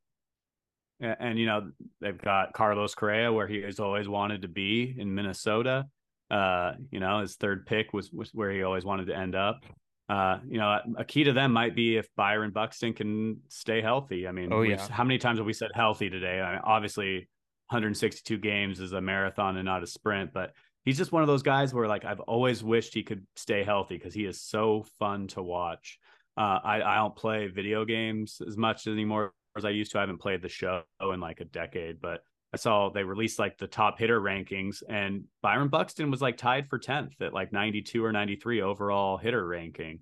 [1.00, 4.96] and, and, you know, they've got Carlos Correa where he has always wanted to be
[4.98, 5.88] in Minnesota.
[6.32, 9.64] Uh, you know, his third pick was, was where he always wanted to end up.
[10.08, 14.28] Uh, you know, a key to them might be if Byron Buxton can stay healthy.
[14.28, 14.88] I mean, oh, yeah.
[14.90, 16.40] how many times have we said healthy today?
[16.40, 17.28] I mean, obviously
[17.70, 20.54] 162 games is a marathon and not a sprint, but
[20.86, 23.98] he's just one of those guys where like I've always wished he could stay healthy
[23.98, 26.00] because he is so fun to watch.
[26.38, 29.98] Uh, I I don't play video games as much anymore as I used to.
[29.98, 32.22] I haven't played the show in like a decade, but
[32.54, 36.70] I saw they released like the top hitter rankings, and Byron Buxton was like tied
[36.70, 40.00] for tenth at like ninety two or ninety three overall hitter ranking.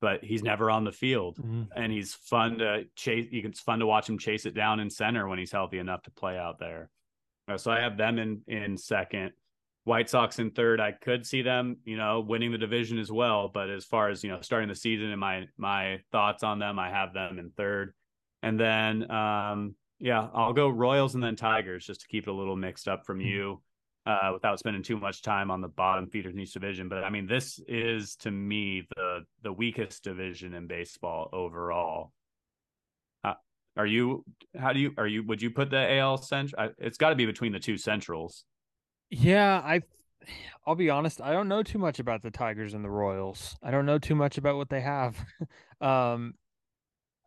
[0.00, 1.64] But he's never on the field, mm-hmm.
[1.76, 3.28] and he's fun to chase.
[3.30, 6.10] It's fun to watch him chase it down in center when he's healthy enough to
[6.10, 6.88] play out there.
[7.48, 9.32] Uh, so I have them in in second.
[9.90, 10.78] White Sox in third.
[10.78, 13.50] I could see them, you know, winning the division as well.
[13.52, 16.78] But as far as you know, starting the season and my my thoughts on them,
[16.78, 17.92] I have them in third.
[18.40, 22.32] And then, um, yeah, I'll go Royals and then Tigers just to keep it a
[22.32, 23.26] little mixed up from hmm.
[23.26, 23.62] you,
[24.06, 26.88] uh, without spending too much time on the bottom feeders in each division.
[26.88, 32.12] But I mean, this is to me the the weakest division in baseball overall.
[33.24, 33.34] Uh,
[33.76, 34.24] are you?
[34.56, 34.92] How do you?
[34.96, 35.26] Are you?
[35.26, 36.70] Would you put the AL Central?
[36.78, 38.44] It's got to be between the two Centrals.
[39.10, 39.82] Yeah, I
[40.66, 43.56] I'll be honest, I don't know too much about the Tigers and the Royals.
[43.62, 45.18] I don't know too much about what they have.
[45.80, 46.34] um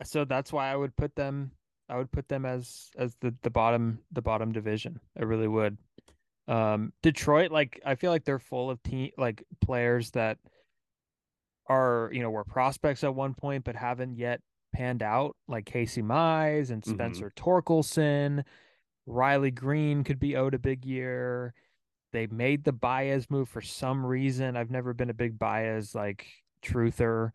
[0.03, 1.51] so that's why I would put them
[1.89, 4.99] I would put them as as the the bottom the bottom division.
[5.17, 5.77] I really would.
[6.47, 10.38] Um Detroit like I feel like they're full of team like players that
[11.67, 14.41] are, you know, were prospects at one point but haven't yet
[14.73, 16.93] panned out like Casey Mize and mm-hmm.
[16.93, 17.49] Spencer mm-hmm.
[17.49, 18.43] Torkelson.
[19.05, 21.53] Riley Greene could be owed a big year.
[22.14, 24.55] They made the Baez move for some reason.
[24.55, 26.28] I've never been a big Baez like
[26.64, 27.32] truther.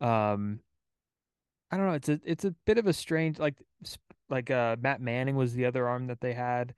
[0.00, 0.60] Um,
[1.70, 1.92] I don't know.
[1.92, 3.54] It's a it's a bit of a strange like
[4.30, 6.74] like uh Matt Manning was the other arm that they had.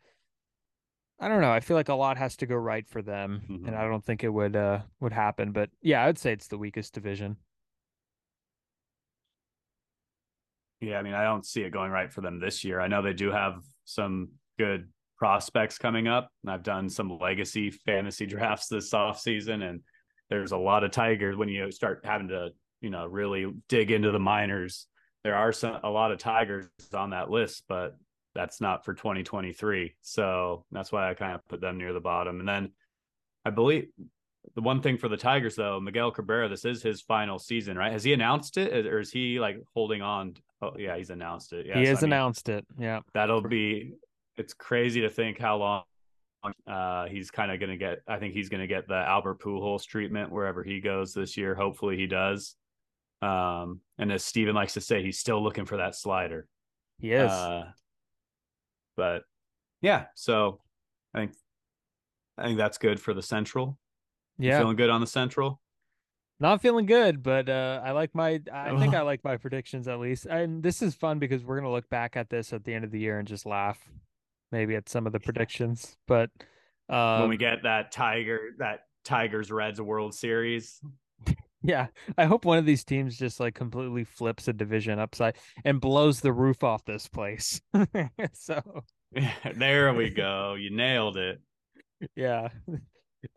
[1.20, 1.52] I don't know.
[1.52, 3.66] I feel like a lot has to go right for them, mm-hmm.
[3.66, 5.52] and I don't think it would uh would happen.
[5.52, 7.36] But yeah, I would say it's the weakest division.
[10.80, 12.80] Yeah, I mean, I don't see it going right for them this year.
[12.80, 16.30] I know they do have some good prospects coming up.
[16.42, 19.80] And I've done some legacy fantasy drafts this off season, and
[20.30, 22.50] there's a lot of Tigers when you start having to,
[22.80, 24.86] you know, really dig into the minors.
[25.24, 27.96] There are some a lot of Tigers on that list, but
[28.34, 29.94] that's not for 2023.
[30.02, 32.38] So that's why I kind of put them near the bottom.
[32.38, 32.72] And then
[33.44, 33.88] I believe
[34.54, 37.92] the one thing for the Tigers though, Miguel Cabrera, this is his final season, right?
[37.92, 40.34] Has he announced it or is he like holding on?
[40.62, 41.66] Oh yeah, he's announced it.
[41.66, 42.64] Yeah, he has I mean, announced it.
[42.78, 43.00] Yeah.
[43.14, 43.94] That'll be
[44.36, 45.82] it's crazy to think how long
[46.66, 48.02] Uh, he's kind of going to get.
[48.06, 51.56] I think he's going to get the Albert Pujols treatment wherever he goes this year.
[51.56, 52.54] Hopefully, he does.
[53.20, 56.46] Um, and as Steven likes to say, he's still looking for that slider.
[56.98, 57.30] He is.
[57.30, 57.64] Uh,
[58.96, 59.22] but
[59.80, 60.60] yeah, so
[61.14, 61.32] I think
[62.38, 63.78] I think that's good for the Central.
[64.38, 65.60] Yeah, you feeling good on the Central.
[66.38, 68.40] Not feeling good, but uh, I like my.
[68.52, 70.26] I think I like my predictions at least.
[70.26, 72.90] And this is fun because we're gonna look back at this at the end of
[72.90, 73.78] the year and just laugh,
[74.52, 75.96] maybe at some of the predictions.
[76.06, 76.30] But
[76.88, 80.80] um, when we get that Tiger, that Tigers Reds World Series,
[81.62, 85.80] yeah, I hope one of these teams just like completely flips a division upside and
[85.80, 87.60] blows the roof off this place.
[88.34, 88.84] so
[89.54, 90.54] there we go.
[90.54, 91.40] You nailed it.
[92.14, 92.48] Yeah.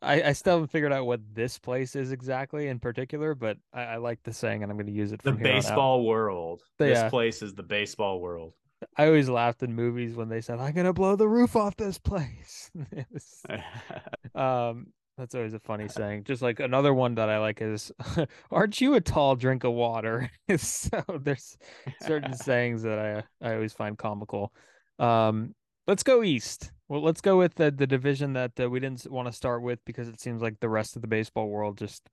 [0.02, 3.82] I, I still haven't figured out what this place is exactly in particular, but I,
[3.82, 5.24] I like the saying and I'm going to use it.
[5.24, 6.62] the baseball world.
[6.78, 7.10] this yeah.
[7.10, 8.54] place is the baseball world.
[8.98, 11.76] I always laughed in movies when they said, "I'm going to blow the roof off
[11.76, 12.72] this place."
[14.36, 16.24] um, that's always a funny saying.
[16.24, 17.92] Just like another one that I like is,
[18.52, 21.58] "Aren't you a tall drink of water?" so there's
[22.02, 24.54] certain sayings that I I always find comical.
[24.98, 25.56] Um,
[25.88, 26.72] let's go east.
[26.88, 29.80] Well, let's go with the the division that uh, we didn't want to start with
[29.86, 32.10] because it seems like the rest of the baseball world just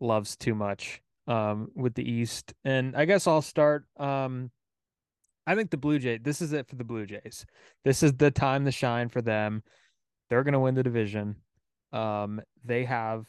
[0.00, 2.54] loves too much um, with the East.
[2.64, 3.84] And I guess I'll start.
[3.98, 4.50] Um,
[5.46, 6.20] I think the Blue Jays.
[6.22, 7.46] This is it for the Blue Jays.
[7.84, 9.62] This is the time to shine for them.
[10.28, 11.36] They're going to win the division.
[11.92, 13.26] Um, they have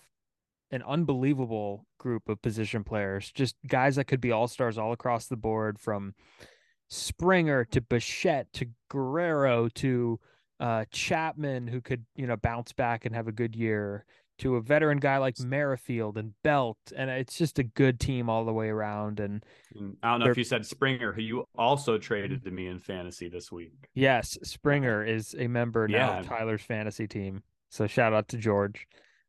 [0.72, 5.28] an unbelievable group of position players, just guys that could be all stars all across
[5.28, 6.14] the board, from
[6.90, 10.20] Springer to Bichette to Guerrero to
[10.60, 14.06] uh, Chapman, who could you know bounce back and have a good year,
[14.40, 18.46] to a veteran guy like Merrifield and Belt, and it's just a good team all
[18.46, 19.20] the way around.
[19.20, 19.44] And,
[20.04, 23.30] I don't know if you said Springer, who you also traded to me in fantasy
[23.30, 23.90] this week.
[23.94, 26.20] Yes, Springer is a member now yeah.
[26.20, 27.44] of Tylor's fantasy team.
[27.70, 28.88] So shout out to George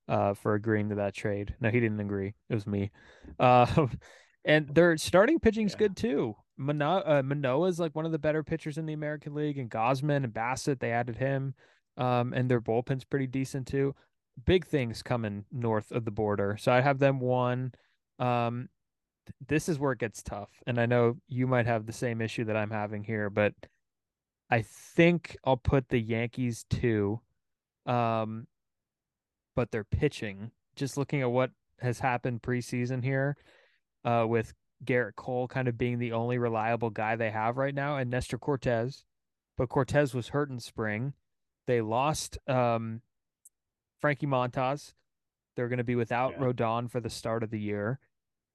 [0.09, 1.55] uh, for agreeing to that trade.
[1.61, 2.35] No, he didn't agree.
[2.49, 2.91] It was me.
[3.39, 3.87] Uh,
[4.45, 5.79] and their starting pitching's yeah.
[5.79, 6.35] good too.
[6.57, 9.71] Manoah, uh, Manoah is like one of the better pitchers in the American League, and
[9.71, 11.55] Gausman and Bassitt they added him,
[11.97, 13.95] um, and their bullpen's pretty decent too.
[14.45, 17.72] Big things coming north of the border, so I have them one.
[18.18, 18.68] Um,
[19.47, 22.45] this is where it gets tough, and I know you might have the same issue
[22.45, 23.53] that I'm having here, but
[24.51, 27.20] I think I'll put the Yankees two.
[27.84, 28.47] Um,
[29.57, 30.53] but they're pitching.
[30.76, 33.36] Just looking at what has happened preseason here,
[34.05, 37.97] uh, with Gerrit Cole kind of being the only reliable guy they have right now,
[37.97, 39.05] and Nestor Cortes.
[39.57, 41.14] But Cortes was hurt in spring.
[41.66, 43.01] They lost um,
[44.01, 44.93] Frankie Montas.
[45.57, 46.45] They're going to be without yeah.
[46.45, 47.99] Rodon for the start of the year.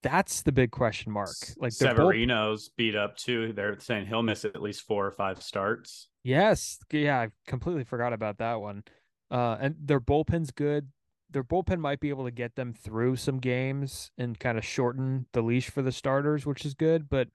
[0.02, 1.36] That's the big question mark.
[1.58, 2.76] Like Severino's both...
[2.76, 3.54] beat up too.
[3.54, 6.10] They're saying he'll miss at least four or five starts.
[6.24, 8.84] Yes, yeah, I completely forgot about that one.
[9.32, 10.90] Uh, and their bullpen's good
[11.34, 15.26] their bullpen might be able to get them through some games and kind of shorten
[15.34, 17.10] the leash for the starters, which is good.
[17.10, 17.28] But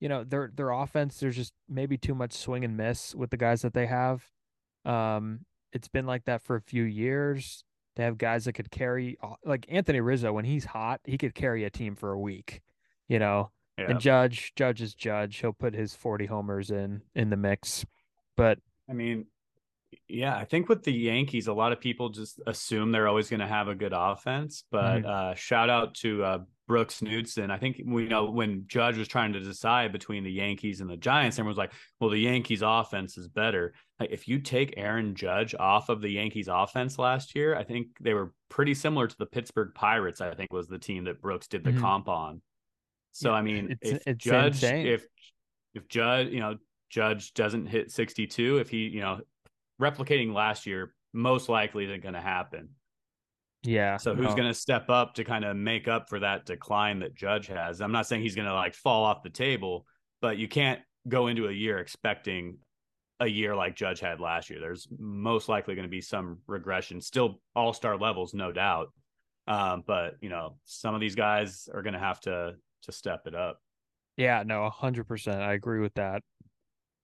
[0.00, 3.36] you know, their their offense, there's just maybe too much swing and miss with the
[3.36, 4.24] guys that they have.
[4.84, 5.40] Um,
[5.74, 7.64] it's been like that for a few years.
[7.96, 11.34] They have guys that could carry, uh, like Anthony Rizzo, when he's hot, he could
[11.34, 12.62] carry a team for a week.
[13.08, 13.90] You know, yeah.
[13.90, 15.36] and Judge, Judge is Judge.
[15.36, 17.84] He'll put his 40 homers in in the mix.
[18.36, 18.58] But
[18.88, 19.26] I mean,
[20.08, 23.40] yeah, I think with the Yankees, a lot of people just assume they're always going
[23.40, 24.64] to have a good offense.
[24.70, 25.06] But mm-hmm.
[25.06, 27.50] uh, shout out to uh, Brooks Knudson.
[27.50, 30.96] I think we know when Judge was trying to decide between the Yankees and the
[30.96, 35.14] Giants, everyone was like, "Well, the Yankees' offense is better." Like, if you take Aaron
[35.14, 39.16] Judge off of the Yankees' offense last year, I think they were pretty similar to
[39.18, 40.20] the Pittsburgh Pirates.
[40.20, 41.80] I think was the team that Brooks did the mm-hmm.
[41.80, 42.40] comp on.
[43.12, 44.86] So yeah, I mean, it's, if it's Judge, insane.
[44.86, 45.06] if
[45.74, 46.56] if Judge, you know,
[46.94, 49.20] Judge doesn't hit 62, if he, you know,
[49.80, 52.70] replicating last year most likely isn't going to happen.
[53.62, 53.96] Yeah.
[53.96, 54.36] So who's no.
[54.36, 57.80] going to step up to kind of make up for that decline that Judge has?
[57.80, 59.86] I'm not saying he's going to like fall off the table,
[60.20, 62.58] but you can't go into a year expecting
[63.20, 64.60] a year like Judge had last year.
[64.60, 68.88] There's most likely going to be some regression, still all star levels, no doubt.
[69.46, 73.26] Um, but you know, some of these guys are going to have to to step
[73.26, 73.58] it up.
[74.16, 75.40] Yeah, no, hundred percent.
[75.40, 76.22] I agree with that.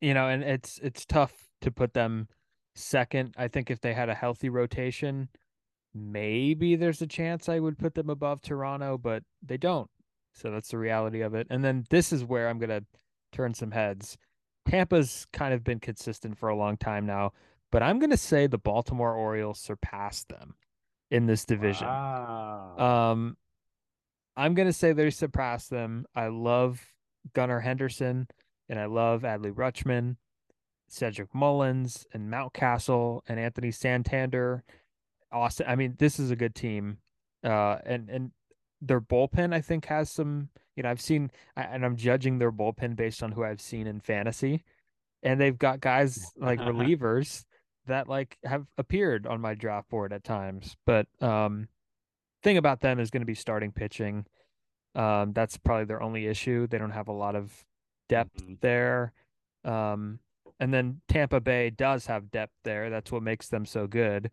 [0.00, 2.28] You know, and it's it's tough to put them
[2.74, 3.34] second.
[3.36, 5.28] I think if they had a healthy rotation,
[5.94, 9.90] maybe there's a chance I would put them above Toronto, but they don't.
[10.32, 11.46] So that's the reality of it.
[11.50, 12.84] And then this is where I'm going to
[13.32, 14.16] turn some heads.
[14.68, 17.32] Tampa's kind of been consistent for a long time now,
[17.72, 20.54] but I'm going to say the Baltimore Orioles surpassed them
[21.10, 21.88] in this division.
[21.88, 22.78] Wow.
[22.78, 23.36] Um,
[24.36, 26.06] I'm going to say they surpassed them.
[26.14, 26.80] I love
[27.34, 28.28] Gunnar Henderson
[28.68, 30.16] and I love Adley Rutschman.
[30.90, 34.64] Cedric Mullins and Mountcastle and Anthony Santander.
[35.32, 35.66] Austin.
[35.68, 36.98] I mean, this is a good team.
[37.44, 38.30] Uh, and and
[38.82, 40.48] their bullpen, I think, has some.
[40.76, 44.00] You know, I've seen, and I'm judging their bullpen based on who I've seen in
[44.00, 44.64] fantasy,
[45.22, 47.44] and they've got guys like relievers
[47.86, 50.76] that like have appeared on my draft board at times.
[50.86, 51.68] But um,
[52.42, 54.24] thing about them is going to be starting pitching.
[54.94, 56.66] Um, that's probably their only issue.
[56.66, 57.52] They don't have a lot of
[58.08, 58.54] depth mm-hmm.
[58.60, 59.12] there.
[59.64, 60.18] Um,
[60.60, 62.90] and then Tampa Bay does have depth there.
[62.90, 64.30] That's what makes them so good.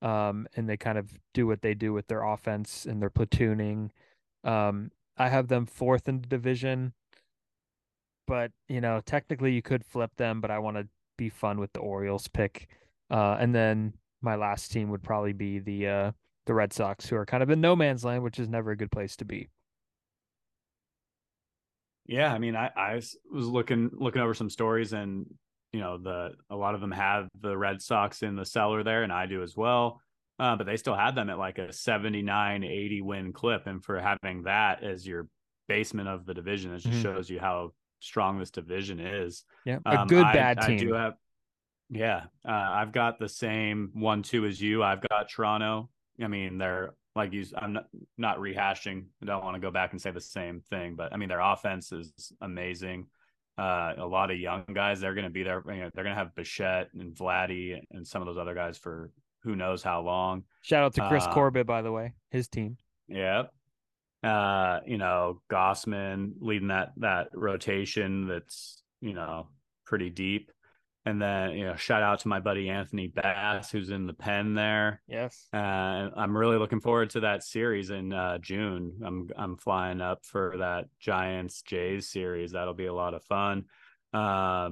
[0.00, 3.90] Um, and they kind of do what they do with their offense and their platooning.
[4.44, 6.94] Um, I have them fourth in the division,
[8.26, 10.88] but you know, technically you could flip them, but I want to
[11.18, 12.68] be fun with the Orioles pick.
[13.10, 13.92] Uh, and then
[14.22, 16.12] my last team would probably be the uh,
[16.46, 18.76] the Red Sox, who are kind of in no man's land, which is never a
[18.76, 19.48] good place to be.
[22.06, 25.26] Yeah, I mean, I, I was looking looking over some stories, and
[25.72, 29.02] you know, the a lot of them have the Red Sox in the cellar there,
[29.02, 30.00] and I do as well.
[30.38, 34.00] Uh, but they still had them at like a 79, 80 win clip, and for
[34.00, 35.26] having that as your
[35.66, 37.02] basement of the division, it just mm-hmm.
[37.02, 39.44] shows you how strong this division is.
[39.64, 40.76] Yeah, a um, good bad team.
[40.76, 41.14] I do have,
[41.90, 44.82] yeah, uh, I've got the same one two as you.
[44.82, 45.90] I've got Toronto.
[46.22, 47.44] I mean, they're like you.
[47.56, 49.06] I'm not not rehashing.
[49.22, 51.40] I don't want to go back and say the same thing, but I mean, their
[51.40, 53.06] offense is amazing.
[53.58, 55.00] Uh, a lot of young guys.
[55.00, 55.62] They're going to be there.
[55.66, 58.78] You know, they're going to have Bichette and Vladdy and some of those other guys
[58.78, 59.10] for
[59.42, 60.44] who knows how long.
[60.62, 62.76] Shout out to Chris uh, Corbett, by the way, his team.
[63.08, 63.44] Yeah.
[64.22, 69.48] Uh, you know, Gausman leading that that rotation that's you know
[69.86, 70.50] pretty deep.
[71.08, 74.52] And then, you know, shout out to my buddy Anthony Bass, who's in the pen
[74.52, 75.00] there.
[75.08, 75.48] Yes.
[75.54, 79.00] Uh, I'm really looking forward to that series in uh, June.
[79.02, 82.52] I'm I'm flying up for that Giants Jays series.
[82.52, 83.64] That'll be a lot of fun.
[84.12, 84.68] Uh,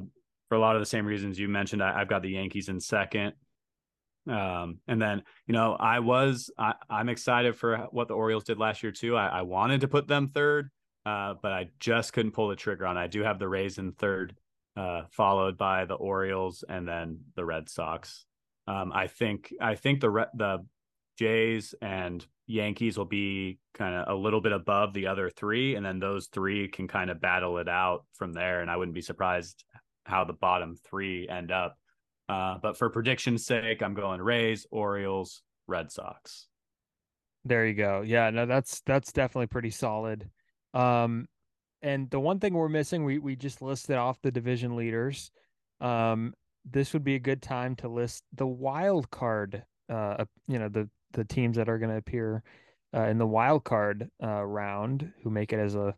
[0.51, 2.81] for a lot of the same reasons you mentioned, I, have got the Yankees in
[2.81, 3.33] second.
[4.29, 8.59] Um, and then, you know, I was I, am excited for what the Orioles did
[8.59, 9.17] last year too.
[9.17, 10.71] I, I wanted to put them third,
[11.07, 12.99] uh, but I just couldn't pull the trigger on.
[12.99, 14.37] I do have the Rays in third
[14.77, 18.25] uh, followed by the Orioles and then the Red Sox.
[18.67, 20.65] Um, I think I think the the
[21.19, 25.85] Jays and Yankees will be kind of a little bit above the other three, and
[25.85, 28.61] then those three can kind of battle it out from there.
[28.61, 29.65] And I wouldn't be surprised
[30.05, 31.77] how the bottom three end up.
[32.29, 36.49] Uh, but for prediction's sake, I'm going Rays, Orioles, Red Sox.
[37.45, 38.03] There you go.
[38.03, 40.29] Yeah, no, that's that's definitely pretty solid.
[40.75, 41.29] Um,
[41.83, 45.31] and the one thing we're missing, we we just listed off the division leaders.
[45.81, 49.63] Um, this would be a good time to list the wild card.
[49.89, 52.43] Uh, you know the the teams that are going to appear
[52.95, 55.95] uh, in the wild card uh, round, who make it as a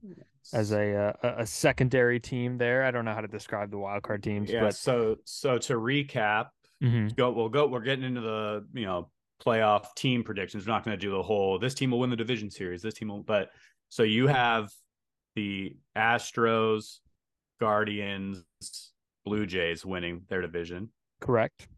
[0.52, 2.58] as a, uh, a, a secondary team.
[2.58, 4.50] There, I don't know how to describe the wild card teams.
[4.50, 4.62] Yeah.
[4.62, 4.74] But...
[4.74, 6.48] So so to recap,
[6.82, 7.08] mm-hmm.
[7.08, 7.66] go we'll go.
[7.66, 9.10] We're getting into the you know
[9.44, 10.66] playoff team predictions.
[10.66, 11.58] We're not going to do the whole.
[11.58, 12.82] This team will win the division series.
[12.82, 13.22] This team will.
[13.22, 13.50] But
[13.88, 14.70] so you have
[15.38, 16.98] the Astros,
[17.60, 18.44] Guardians,
[19.24, 20.88] Blue Jays winning their division.
[21.20, 21.68] Correct.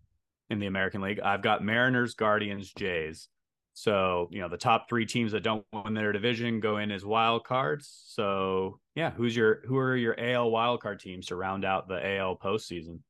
[0.49, 3.29] In the American League, I've got Mariners, Guardians, Jays.
[3.75, 7.05] So, you know, the top three teams that don't win their division go in as
[7.05, 8.03] wild cards.
[8.07, 12.17] So, yeah, who's your who are your AL wild card teams to round out the
[12.17, 13.01] AL postseason?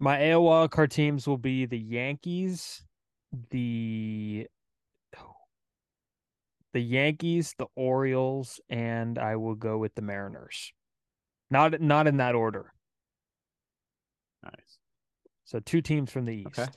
[0.00, 2.82] My AL wild card teams will be the Yankees,
[3.50, 4.48] the
[6.72, 10.72] the Yankees, the Orioles, and I will go with the Mariners.
[11.50, 12.72] Not not in that order.
[14.42, 14.78] Nice.
[15.44, 16.58] So two teams from the East.
[16.58, 16.70] Okay.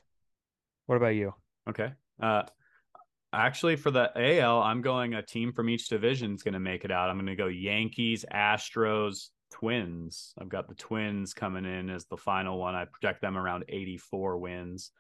[0.86, 1.34] What about you?
[1.70, 1.94] Okay.
[2.22, 2.44] Uh
[3.36, 6.86] actually for the AL, I'm going a team from each division is going to make
[6.86, 7.10] it out.
[7.10, 10.34] I'm going to go Yankees, Astros, Twins.
[10.40, 12.76] I've got the Twins coming in as the final one.
[12.76, 14.92] I project them around 84 wins.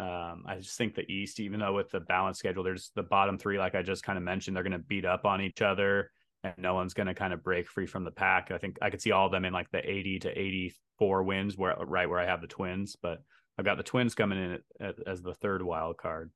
[0.00, 3.36] Um, I just think the East, even though with the balance schedule, there's the bottom
[3.36, 6.10] three, like I just kind of mentioned, they're going to beat up on each other
[6.44, 8.50] and no one's going to kind of break free from the pack.
[8.50, 11.56] I think I could see all of them in like the 80 to 84 wins
[11.56, 13.22] where right where I have the Twins, but
[13.58, 14.58] I've got the Twins coming in
[15.06, 16.30] as the third wild card.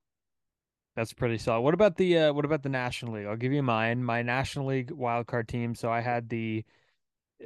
[0.96, 1.62] That's pretty solid.
[1.62, 3.26] What about the uh, what about the National League?
[3.26, 4.04] I'll give you mine.
[4.04, 5.74] My National League wild card team.
[5.74, 6.64] So I had the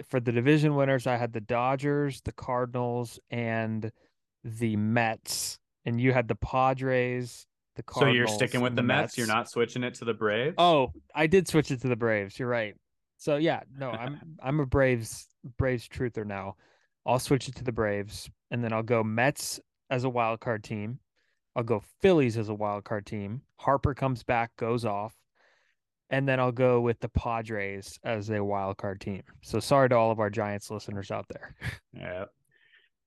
[0.09, 3.91] for the division winners, I had the Dodgers, the Cardinals, and
[4.43, 8.13] the Mets and you had the Padres, the Cardinals.
[8.13, 9.03] So you're sticking with the Mets?
[9.03, 9.19] Mets.
[9.19, 10.57] You're not switching it to the Braves?
[10.59, 12.39] Oh, I did switch it to the Braves.
[12.39, 12.75] You're right.
[13.17, 15.27] So yeah, no, I'm I'm a Braves
[15.57, 16.57] Braves truther now.
[17.07, 20.65] I'll switch it to the Braves, and then I'll go Mets as a wild card
[20.65, 20.99] team.
[21.55, 23.43] I'll go Phillies as a wild card team.
[23.59, 25.15] Harper comes back, goes off,
[26.11, 29.23] and then I'll go with the Padres as a wild card team.
[29.43, 31.55] So sorry to all of our Giants listeners out there.
[31.95, 32.27] Yeah,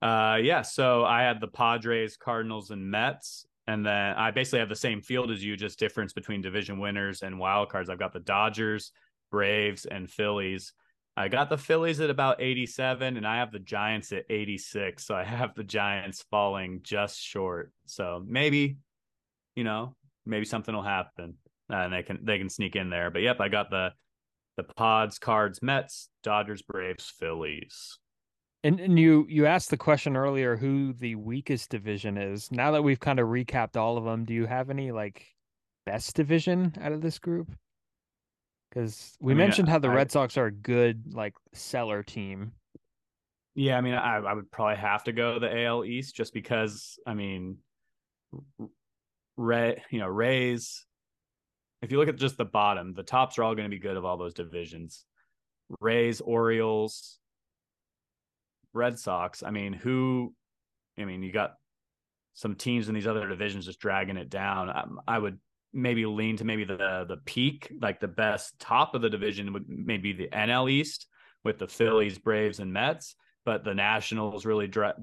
[0.01, 0.61] Uh, yeah.
[0.61, 5.01] So I had the Padres, Cardinals, and Mets, and then I basically have the same
[5.01, 7.89] field as you, just difference between division winners and wild cards.
[7.89, 8.91] I've got the Dodgers,
[9.31, 10.73] Braves, and Phillies.
[11.17, 15.05] I got the Phillies at about 87, and I have the Giants at 86.
[15.05, 17.71] So I have the Giants falling just short.
[17.85, 18.77] So maybe,
[19.55, 19.95] you know,
[20.25, 21.35] maybe something will happen
[21.69, 23.09] and they can they can sneak in there.
[23.11, 23.91] But yep, I got the
[24.57, 27.97] the Pods, Cards, Mets, Dodgers, Braves, Phillies.
[28.63, 32.51] And and you you asked the question earlier who the weakest division is.
[32.51, 35.25] Now that we've kind of recapped all of them, do you have any like
[35.85, 37.49] best division out of this group?
[38.69, 42.03] Because we I mean, mentioned how the I, Red Sox are a good like seller
[42.03, 42.51] team.
[43.55, 46.99] Yeah, I mean, I, I would probably have to go the AL East just because
[47.07, 47.57] I mean,
[49.37, 50.85] Ray, you know, Rays.
[51.81, 53.95] If you look at just the bottom, the tops are all going to be good
[53.95, 55.05] of all those divisions.
[55.79, 57.19] Rays, Orioles,
[58.73, 59.43] Red Sox.
[59.43, 60.33] I mean, who?
[60.97, 61.53] I mean, you got
[62.33, 64.69] some teams in these other divisions just dragging it down.
[64.69, 65.39] I, I would
[65.73, 69.65] maybe lean to maybe the the peak, like the best top of the division would
[69.67, 71.07] maybe the NL East
[71.43, 73.15] with the Phillies, Braves, and Mets.
[73.45, 74.95] But the Nationals really dra-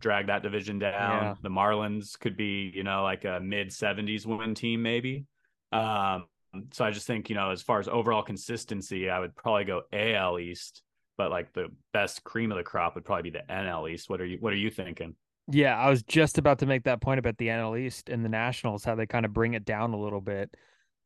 [0.00, 1.22] drag that division down.
[1.22, 1.34] Yeah.
[1.42, 5.26] The Marlins could be, you know, like a mid 70s win team, maybe.
[5.72, 6.24] Um,
[6.72, 9.82] so I just think, you know, as far as overall consistency, I would probably go
[9.92, 10.82] AL East,
[11.16, 14.08] but like the best cream of the crop would probably be the NL East.
[14.08, 15.14] What are you What are you thinking?
[15.48, 18.28] Yeah, I was just about to make that point about the NL East and the
[18.28, 20.54] Nationals, how they kind of bring it down a little bit.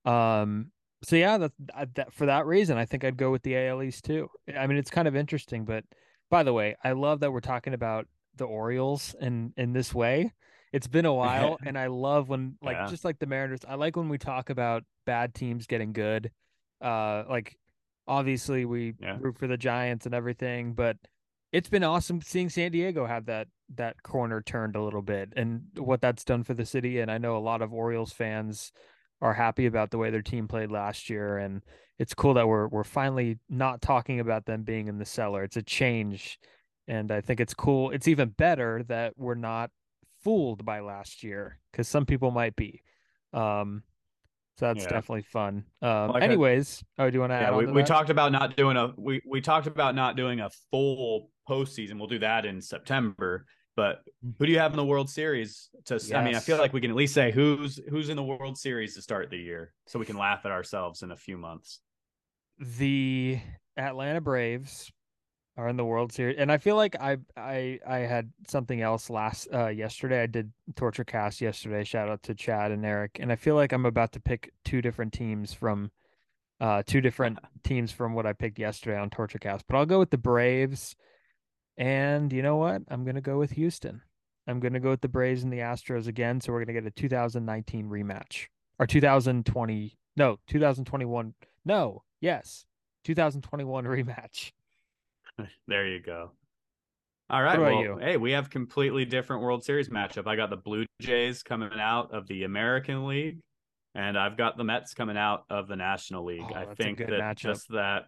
[0.04, 0.70] Um,
[1.02, 1.52] so yeah, that,
[1.94, 4.28] that for that reason, I think I'd go with the AL East too.
[4.56, 5.84] I mean, it's kind of interesting, but
[6.30, 10.32] by the way, I love that we're talking about the Orioles in in this way.
[10.72, 12.86] It's been a while, and I love when like yeah.
[12.86, 13.60] just like the Mariners.
[13.66, 16.30] I like when we talk about bad teams getting good.
[16.80, 17.56] Uh, like
[18.06, 19.18] obviously we yeah.
[19.20, 20.96] root for the Giants and everything, but
[21.52, 25.62] it's been awesome seeing San Diego have that that corner turned a little bit and
[25.76, 27.00] what that's done for the city.
[27.00, 28.72] And I know a lot of Orioles fans
[29.20, 31.38] are happy about the way their team played last year.
[31.38, 31.62] And
[31.98, 35.42] it's cool that we're we're finally not talking about them being in the cellar.
[35.42, 36.38] It's a change.
[36.88, 37.90] And I think it's cool.
[37.90, 39.70] It's even better that we're not
[40.22, 42.82] fooled by last year because some people might be.
[43.32, 43.82] Um,
[44.58, 44.90] so that's yeah.
[44.90, 45.64] definitely fun.
[45.82, 47.56] Um, like anyways, I, oh, do you want to yeah, add?
[47.56, 51.30] we, we talked about not doing a we we talked about not doing a full
[51.48, 51.98] postseason.
[51.98, 53.44] We'll do that in September.
[53.76, 54.32] But mm.
[54.38, 55.68] who do you have in the World Series?
[55.86, 56.12] To yes.
[56.12, 58.56] I mean, I feel like we can at least say who's who's in the World
[58.56, 61.80] Series to start the year, so we can laugh at ourselves in a few months.
[62.58, 63.38] The
[63.76, 64.90] Atlanta Braves
[65.56, 69.08] are in the World Series, and I feel like I I I had something else
[69.10, 70.22] last uh yesterday.
[70.22, 71.84] I did Torture Cast yesterday.
[71.84, 74.82] Shout out to Chad and Eric, and I feel like I'm about to pick two
[74.82, 75.90] different teams from
[76.60, 79.66] uh two different teams from what I picked yesterday on Torture Cast.
[79.66, 80.96] But I'll go with the Braves
[81.76, 82.82] and you know what?
[82.88, 84.02] I'm going to go with Houston.
[84.46, 86.40] I'm going to go with the Braves and the Astros again.
[86.40, 88.46] So we're going to get a 2019 rematch
[88.78, 89.98] or 2020.
[90.16, 91.34] No, 2021.
[91.64, 92.64] No, yes,
[93.04, 94.52] 2021 rematch.
[95.68, 96.32] There you go.
[97.28, 97.58] All right.
[97.58, 97.98] Well, you?
[98.00, 100.26] hey, we have completely different World Series matchup.
[100.28, 103.40] I got the Blue Jays coming out of the American League,
[103.94, 106.44] and I've got the Mets coming out of the National League.
[106.48, 107.36] Oh, I think that matchup.
[107.36, 108.04] just that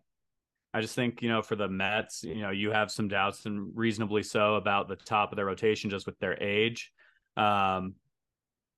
[0.72, 3.72] I just think, you know, for the Mets, you know, you have some doubts and
[3.74, 6.92] reasonably so about the top of their rotation just with their age.
[7.36, 7.94] Um,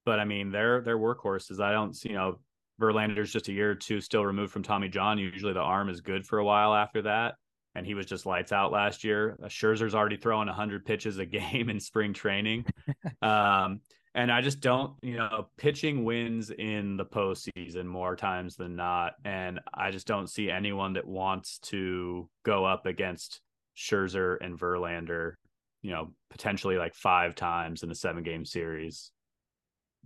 [0.07, 1.61] but I mean, they're they're workhorses.
[1.61, 2.39] I don't see, you know,
[2.81, 5.19] Verlander's just a year or two still removed from Tommy John.
[5.19, 7.35] Usually the arm is good for a while after that.
[7.75, 9.39] And he was just lights out last year.
[9.45, 12.65] Scherzer's already throwing 100 pitches a game in spring training.
[13.23, 13.81] um,
[14.15, 19.15] and I just don't, you know, pitching wins in the postseason more times than not.
[19.25, 23.41] And I just don't see anyone that wants to go up against
[23.77, 25.35] Scherzer and Verlander,
[25.83, 29.13] you know, potentially like five times in a seven game series.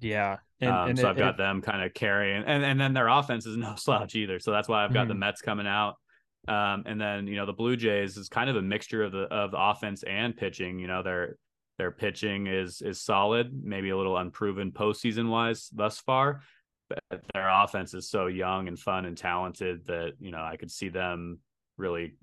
[0.01, 0.37] Yeah.
[0.61, 2.93] And, um, and so it, I've got it, them kind of carrying, and, and then
[2.93, 4.39] their offense is no slouch either.
[4.39, 5.09] So that's why I've got mm-hmm.
[5.09, 5.97] the Mets coming out.
[6.49, 9.23] Um, and then you know the Blue Jays is kind of a mixture of the
[9.25, 10.79] of the offense and pitching.
[10.79, 11.37] You know they're
[11.79, 16.43] their pitching is is solid, maybe a little unproven postseason wise thus far.
[16.89, 20.71] But their offense is so young and fun and talented that you know I could
[20.71, 21.41] see them
[21.77, 22.15] really,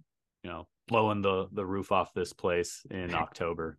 [0.44, 3.78] you know, blowing the the roof off this place in October.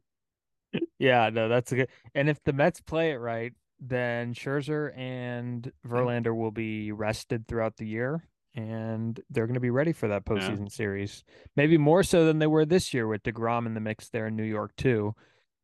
[0.99, 1.89] Yeah, no, that's a good.
[2.15, 7.77] And if the Mets play it right, then Scherzer and Verlander will be rested throughout
[7.77, 10.77] the year, and they're going to be ready for that postseason yeah.
[10.77, 11.25] series.
[11.57, 14.37] Maybe more so than they were this year with Degrom in the mix there in
[14.37, 15.15] New York too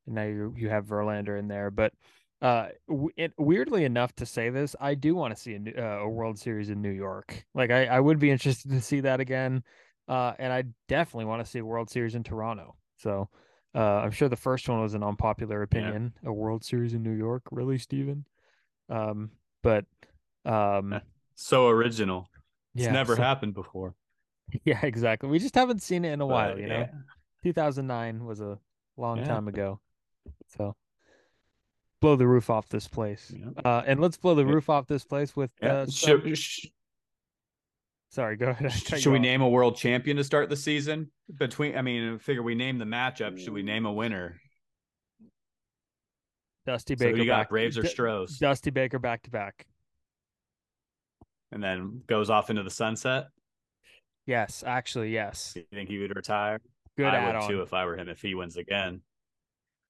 [0.07, 1.93] And now you you have Verlander in there, but
[2.41, 2.69] uh,
[3.17, 6.39] it, weirdly enough to say this, I do want to see a, uh, a, World
[6.39, 7.45] Series in New York.
[7.53, 9.65] Like I, I would be interested to see that again,
[10.07, 12.77] uh, and I definitely want to see a World Series in Toronto.
[12.97, 13.29] So,
[13.75, 16.15] Uh, I'm sure the first one was an unpopular opinion.
[16.23, 16.31] Yeah.
[16.31, 18.25] A World Series in New York, really, Steven?
[18.89, 19.31] Um,
[19.63, 19.85] but
[20.45, 21.01] um,
[21.35, 22.29] so original.
[22.75, 23.95] It's yeah, never so, happened before.
[24.65, 25.29] Yeah, exactly.
[25.29, 26.89] We just haven't seen it in a but, while, you know.
[27.43, 28.59] 2009 was a
[28.97, 29.25] long yeah.
[29.27, 29.79] time ago.
[30.57, 30.75] So
[32.01, 33.31] blow the roof off this place.
[33.63, 36.23] Uh, and let's blow the roof off this place with uh, some...
[36.23, 36.71] should, should,
[38.11, 38.73] Sorry, go ahead.
[38.73, 39.23] Should we off.
[39.23, 41.11] name a world champion to start the season?
[41.37, 43.39] Between, I mean, figure we name the matchup.
[43.39, 44.41] Should we name a winner?
[46.65, 47.17] Dusty Baker.
[47.17, 48.39] So you got Braves or Stros?
[48.39, 49.67] Dusty Baker back to back,
[51.53, 53.29] and then goes off into the sunset.
[54.27, 55.55] Yes, actually, yes.
[55.57, 56.61] You think he would retire?
[56.97, 57.43] Good I add-on.
[57.43, 58.09] would too if I were him.
[58.09, 59.01] If he wins again,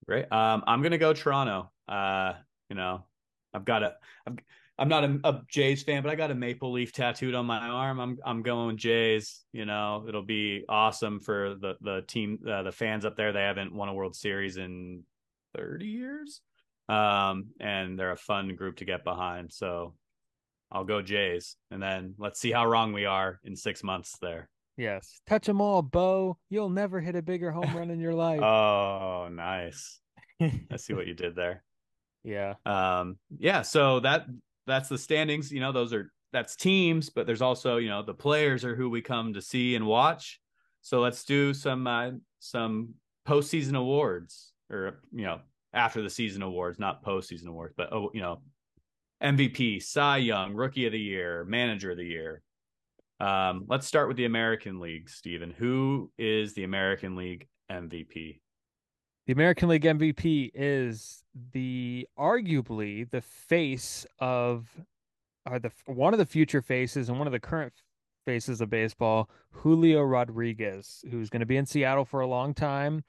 [0.07, 0.31] great.
[0.31, 1.71] Um, I'm gonna go Toronto.
[1.89, 2.35] Uh,
[2.69, 3.05] you know,
[3.53, 3.95] I've got a.
[4.27, 4.37] I've,
[4.81, 7.59] I'm not a, a, Jays fan, but I got a maple leaf tattooed on my
[7.59, 7.99] arm.
[7.99, 9.45] I'm I'm going with Jays.
[9.53, 13.33] You know, it'll be awesome for the the team, uh, the fans up there.
[13.33, 15.03] They haven't won a World Series in
[15.57, 16.43] 30 years,
[16.89, 19.53] um, and they're a fun group to get behind.
[19.53, 19.95] So
[20.71, 24.49] I'll go Jays, and then let's see how wrong we are in six months there.
[24.77, 26.39] Yes, touch them all, Bo.
[26.51, 28.41] You'll never hit a bigger home run in your life.
[28.41, 30.01] oh, nice.
[30.41, 31.65] I see what you did there.
[32.23, 32.55] Yeah.
[32.67, 33.19] Um.
[33.39, 33.63] Yeah.
[33.63, 34.27] So that
[34.67, 35.51] that's the standings.
[35.51, 38.91] You know, those are that's teams, but there's also you know the players are who
[38.91, 40.41] we come to see and watch.
[40.83, 42.95] So let's do some uh, some
[43.27, 45.41] postseason awards, or you know,
[45.73, 48.41] after the season awards, not postseason awards, but oh, you know,
[49.23, 52.43] MVP, Cy Young, Rookie of the Year, Manager of the Year.
[53.21, 55.51] Um, let's start with the American League, Steven.
[55.51, 58.41] Who is the American League MVP?
[59.27, 64.69] The American League MVP is the arguably the face of
[65.51, 67.73] or the one of the future faces and one of the current
[68.25, 73.03] faces of baseball, Julio Rodriguez, who's going to be in Seattle for a long time,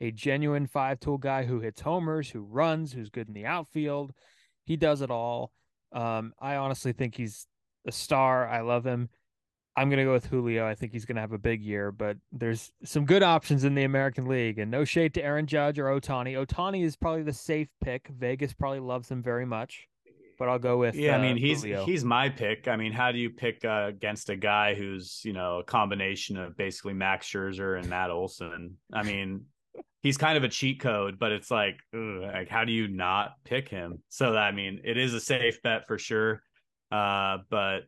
[0.00, 4.12] a genuine five-tool guy who hits homers, who runs, who's good in the outfield.
[4.66, 5.52] He does it all.
[5.92, 7.46] Um, I honestly think he's
[7.86, 8.46] a star.
[8.48, 9.08] I love him.
[9.76, 10.66] I'm going to go with Julio.
[10.66, 13.74] I think he's going to have a big year, but there's some good options in
[13.74, 14.58] the American League.
[14.58, 16.34] And no shade to Aaron Judge or Ohtani.
[16.34, 18.08] Ohtani is probably the safe pick.
[18.08, 19.86] Vegas probably loves him very much,
[20.38, 21.14] but I'll go with yeah.
[21.14, 21.84] Uh, I mean, he's Julio.
[21.84, 22.68] he's my pick.
[22.68, 26.38] I mean, how do you pick uh, against a guy who's you know a combination
[26.38, 28.78] of basically Max Scherzer and Matt Olson?
[28.94, 29.44] I mean,
[30.02, 33.32] he's kind of a cheat code, but it's like, ugh, like how do you not
[33.44, 34.02] pick him?
[34.08, 36.42] So I mean, it is a safe bet for sure.
[36.90, 37.80] Uh, but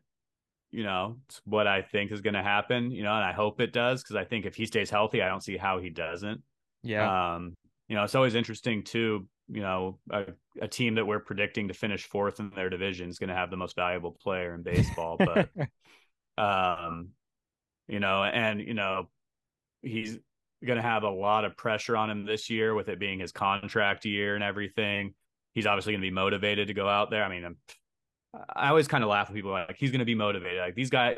[0.71, 3.59] you know, it's what I think is going to happen, you know, and I hope
[3.59, 6.41] it does because I think if he stays healthy, I don't see how he doesn't.
[6.83, 7.35] Yeah.
[7.35, 7.55] Um,
[7.87, 10.25] you know, it's always interesting too, you know, a,
[10.61, 13.49] a team that we're predicting to finish fourth in their division is going to have
[13.49, 15.49] the most valuable player in baseball, but
[16.37, 17.09] um,
[17.87, 19.09] you know, and you know,
[19.81, 20.19] he's
[20.65, 23.31] going to have a lot of pressure on him this year with it being his
[23.31, 25.13] contract year and everything.
[25.53, 27.23] He's obviously going to be motivated to go out there.
[27.23, 27.57] I mean, I'm
[28.55, 30.59] I always kind of laugh at people like he's going to be motivated.
[30.59, 31.17] Like these guys,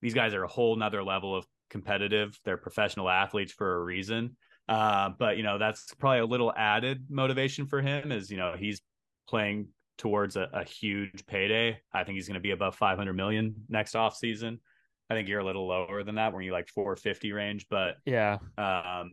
[0.00, 2.38] these guys are a whole nother level of competitive.
[2.44, 4.36] They're professional athletes for a reason.
[4.68, 8.12] Uh, but you know that's probably a little added motivation for him.
[8.12, 8.80] Is you know he's
[9.28, 9.68] playing
[9.98, 11.80] towards a, a huge payday.
[11.92, 14.60] I think he's going to be above 500 million next off season.
[15.08, 17.66] I think you're a little lower than that, when you like 450 range.
[17.70, 19.12] But yeah, um,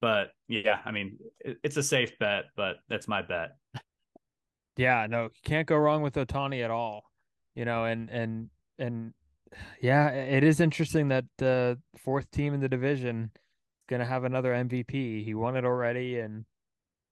[0.00, 3.56] but yeah, I mean it, it's a safe bet, but that's my bet.
[4.76, 7.04] Yeah, no, can't go wrong with Ohtani at all.
[7.54, 9.12] You know, and and and
[9.80, 14.24] yeah, it is interesting that the fourth team in the division is going to have
[14.24, 15.24] another MVP.
[15.24, 16.44] He won it already, and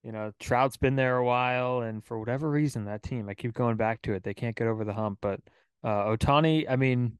[0.02, 3.52] you know Trout's been there a while, and for whatever reason, that team I keep
[3.52, 4.24] going back to it.
[4.24, 5.40] They can't get over the hump, but
[5.84, 7.18] uh, Ohtani, I mean,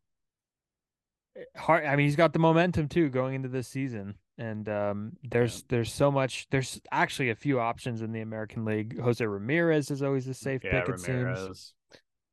[1.57, 1.85] hard.
[1.85, 5.65] I mean, he's got the momentum too going into this season and um, there's yeah.
[5.69, 6.47] there's so much.
[6.51, 8.99] There's actually a few options in the American League.
[9.01, 10.89] Jose Ramirez is always a safe yeah, pick.
[10.89, 11.45] It Ramirez.
[11.45, 11.75] seems.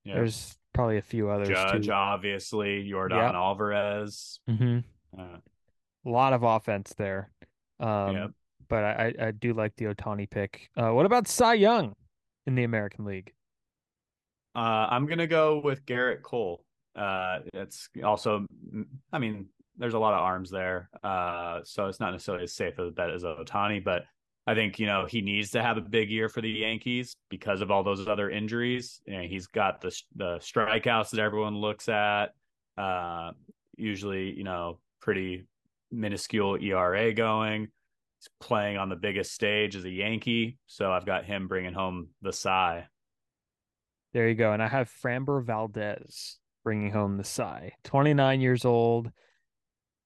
[0.04, 0.16] Yeah.
[0.16, 1.50] There's probably a few others.
[1.50, 1.92] Judge, too.
[1.92, 3.34] obviously, Yordan yep.
[3.34, 4.40] Alvarez.
[4.48, 5.20] Mm-hmm.
[5.20, 5.38] Uh,
[6.06, 7.32] a lot of offense there.
[7.80, 8.32] Um, yep.
[8.68, 10.70] But I, I do like the Ohtani pick.
[10.78, 11.96] Uh, what about Cy Young
[12.46, 13.32] in the American League?
[14.56, 16.64] Uh, I'm gonna go with Gerrit Cole.
[16.96, 18.46] Uh, it's also,
[19.12, 20.90] I mean, there's a lot of arms there.
[21.04, 24.04] Uh, so it's not necessarily as safe a bet as Ohtani, but
[24.48, 27.62] I think, you know, he needs to have a big year for the Yankees because
[27.62, 29.02] of all those other injuries.
[29.06, 32.28] You know, he's got the, the strikeouts that everyone looks at.
[32.78, 33.32] Uh,
[33.76, 35.46] usually, you know, pretty
[35.92, 37.70] minuscule ERA going.
[38.20, 40.58] He's playing on the biggest stage as a Yankee.
[40.68, 42.88] So I've got him bringing home the Cy.
[44.14, 44.54] There you go.
[44.54, 47.72] And I have Framber Valdez bringing home the Cy.
[47.86, 49.12] 29 years old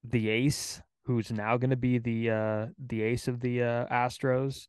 [0.03, 4.67] the ace who's now going to be the uh, the ace of the uh, Astros,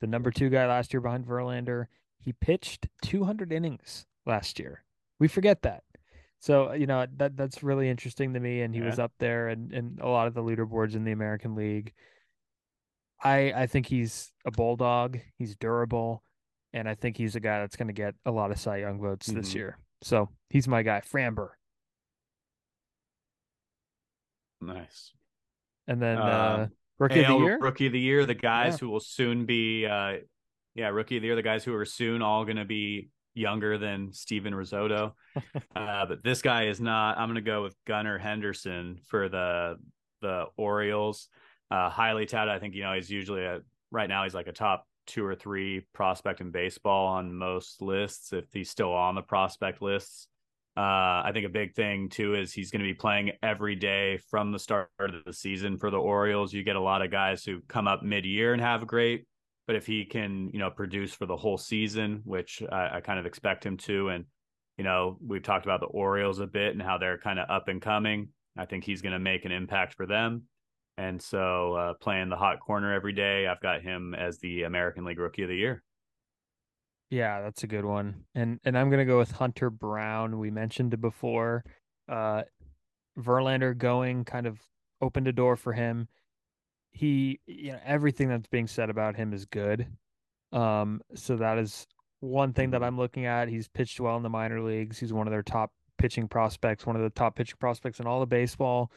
[0.00, 1.86] the number two guy last year behind Verlander.
[2.18, 4.84] He pitched 200 innings last year.
[5.18, 5.82] We forget that.
[6.38, 8.86] So you know that that's really interesting to me, and he yeah.
[8.86, 11.92] was up there and and a lot of the leaderboards in the American League.
[13.22, 15.18] I I think he's a bulldog.
[15.36, 16.22] He's durable,
[16.72, 19.00] and I think he's a guy that's going to get a lot of Cy Young
[19.00, 19.40] votes mm-hmm.
[19.40, 19.76] this year.
[20.02, 21.50] So he's my guy, Framber.
[24.60, 25.12] Nice.
[25.86, 26.66] And then uh, uh
[26.98, 28.78] rookie AL of the year, rookie of the year, the guys yeah.
[28.78, 30.18] who will soon be, uh,
[30.74, 33.78] yeah, rookie of the year, the guys who are soon all going to be younger
[33.78, 35.12] than Steven Rissotto.
[35.76, 37.18] uh, but this guy is not.
[37.18, 39.76] I'm going to go with Gunnar Henderson for the
[40.20, 41.28] the Orioles.
[41.70, 42.52] Uh, highly touted.
[42.54, 45.34] I think you know he's usually a right now he's like a top two or
[45.34, 50.28] three prospect in baseball on most lists if he's still on the prospect lists.
[50.76, 54.18] Uh, I think a big thing too is he's going to be playing every day
[54.30, 56.52] from the start of the season for the Orioles.
[56.52, 59.26] You get a lot of guys who come up mid-year and have great,
[59.66, 63.18] but if he can, you know, produce for the whole season, which I, I kind
[63.18, 64.24] of expect him to, and
[64.78, 67.68] you know, we've talked about the Orioles a bit and how they're kind of up
[67.68, 68.28] and coming.
[68.56, 70.44] I think he's going to make an impact for them.
[70.96, 75.04] And so, uh, playing the hot corner every day, I've got him as the American
[75.04, 75.82] League Rookie of the Year.
[77.10, 78.24] Yeah, that's a good one.
[78.34, 80.38] And and I'm gonna go with Hunter Brown.
[80.38, 81.64] We mentioned it before.
[82.08, 82.42] Uh
[83.18, 84.60] Verlander going kind of
[85.00, 86.08] opened a door for him.
[86.92, 89.88] He you know, everything that's being said about him is good.
[90.52, 91.86] Um, so that is
[92.20, 92.84] one thing that mm-hmm.
[92.84, 93.48] I'm looking at.
[93.48, 94.98] He's pitched well in the minor leagues.
[94.98, 98.22] He's one of their top pitching prospects, one of the top pitching prospects in all
[98.22, 98.90] of baseball.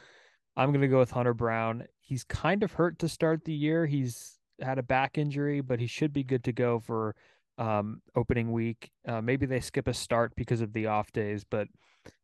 [0.55, 1.85] I'm going to go with Hunter Brown.
[1.99, 3.85] He's kind of hurt to start the year.
[3.85, 7.15] He's had a back injury, but he should be good to go for
[7.57, 8.91] um, opening week.
[9.07, 11.67] Uh, maybe they skip a start because of the off days, but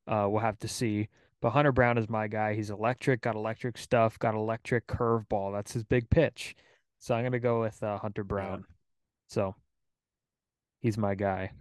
[0.07, 1.09] uh, we'll have to see.
[1.41, 2.53] But Hunter Brown is my guy.
[2.53, 5.53] He's electric, got electric stuff, got electric curveball.
[5.53, 6.55] That's his big pitch.
[6.99, 8.65] So I'm going to go with uh, Hunter Brown.
[9.27, 9.55] So
[10.79, 11.51] he's my guy.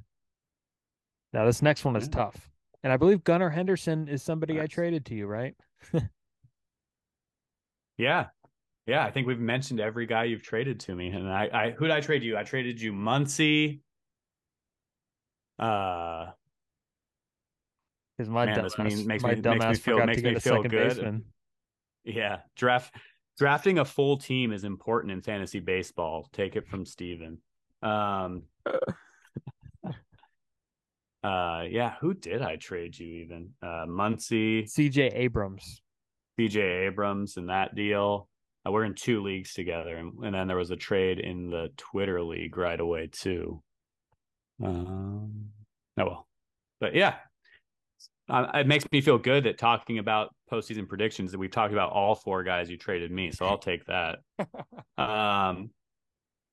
[1.33, 2.51] Now, this next one is tough.
[2.83, 4.65] And I believe Gunnar Henderson is somebody nice.
[4.65, 5.55] I traded to you, right?
[7.99, 8.27] yeah.
[8.87, 11.87] Yeah, I think we've mentioned every guy you've traded to me, and I, I who
[11.87, 12.39] did I trade you?
[12.39, 13.81] I traded you Muncy.
[15.59, 16.31] Uh,
[18.17, 20.71] because my man, dumbass, mean, makes, me, makes me feel makes me feel good.
[20.71, 21.25] Baseman.
[22.05, 22.95] Yeah, draft
[23.39, 26.29] drafting a full team is important in fantasy baseball.
[26.33, 27.39] Take it from Steven.
[27.81, 28.43] Um,
[31.23, 33.51] uh, yeah, who did I trade you even?
[33.63, 35.09] Uh, Muncy, C.J.
[35.15, 35.81] Abrams,
[36.39, 36.61] C.J.
[36.87, 38.29] Abrams, and that deal.
[38.67, 41.69] Uh, we're in two leagues together, and, and, then there was a trade in the
[41.77, 43.63] Twitter league right away too.
[44.63, 45.47] Um,
[45.99, 46.29] oh well,
[46.81, 47.17] but yeah,
[48.29, 51.93] uh, it makes me feel good that talking about postseason predictions that we've talked about
[51.93, 54.19] all four guys you traded me, so I'll take that.
[54.99, 55.71] um,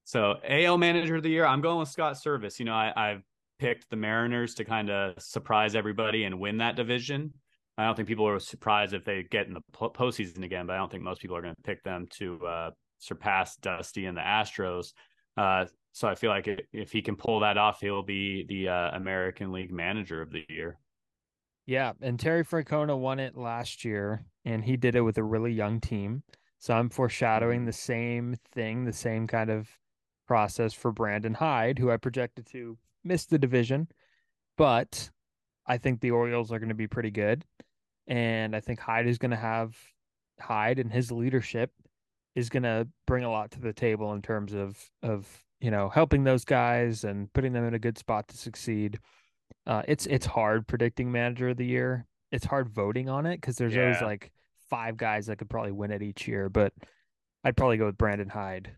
[0.06, 2.60] so AL Manager of the Year, I'm going with Scott Servais.
[2.60, 3.24] You know, I, I've
[3.60, 7.34] picked the Mariners to kind of surprise everybody and win that division.
[7.78, 10.78] I don't think people are surprised if they get in the postseason again, but I
[10.78, 14.22] don't think most people are going to pick them to uh, surpass Dusty and the
[14.22, 14.94] Astros.
[15.36, 18.92] Uh, so I feel like if he can pull that off, he'll be the uh,
[18.96, 20.78] American League Manager of the Year.
[21.66, 25.52] Yeah, and Terry Francona won it last year, and he did it with a really
[25.52, 26.24] young team.
[26.60, 27.68] So I'm foreshadowing mm-hmm.
[27.68, 29.68] the same thing, the same kind of
[30.28, 33.88] process for Brandon Hyde, who I projected to miss the division,
[34.58, 35.10] but
[35.68, 37.44] I think the Orioles are going to be pretty good.
[38.08, 39.76] And I think Hyde is going to have
[40.40, 41.72] Hyde and his leadership
[42.36, 45.90] is going to bring a lot to the table in terms of of you know
[45.90, 49.00] helping those guys and putting them in a good spot to succeed.
[49.66, 52.06] Uh, it's it's hard predicting manager of the year.
[52.32, 53.84] It's hard voting on it because there's yeah.
[53.84, 54.32] always like
[54.70, 56.50] five guys that could probably win it each year.
[56.50, 56.74] But
[57.44, 58.72] I'd probably go with Brandon Hyde.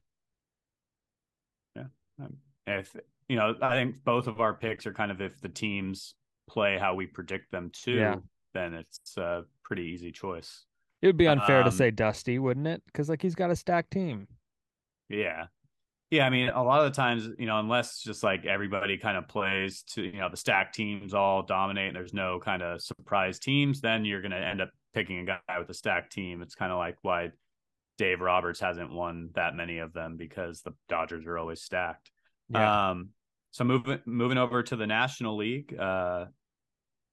[1.76, 1.86] Yeah,
[2.22, 2.96] um, if
[3.28, 6.16] you know, I think both of our picks are kind of if the teams
[6.48, 8.16] play how we predict them to, yeah.
[8.58, 10.66] Then it's a pretty easy choice.
[11.02, 12.82] It would be unfair um, to say Dusty, wouldn't it?
[12.88, 14.28] Because like he's got a stacked team.
[15.10, 15.46] Yeah.
[16.10, 19.18] Yeah, I mean, a lot of the times, you know, unless just like everybody kind
[19.18, 22.82] of plays to, you know, the stack teams all dominate and there's no kind of
[22.82, 26.42] surprise teams, then you're going to end up picking a guy with a stacked team.
[26.42, 27.32] It's kind of like why
[27.98, 32.10] Dave Roberts hasn't won that many of them because the Dodgers are always stacked.
[32.50, 32.92] Yeah.
[32.92, 33.10] Um,
[33.52, 36.26] so moving moving over to the National League, uh,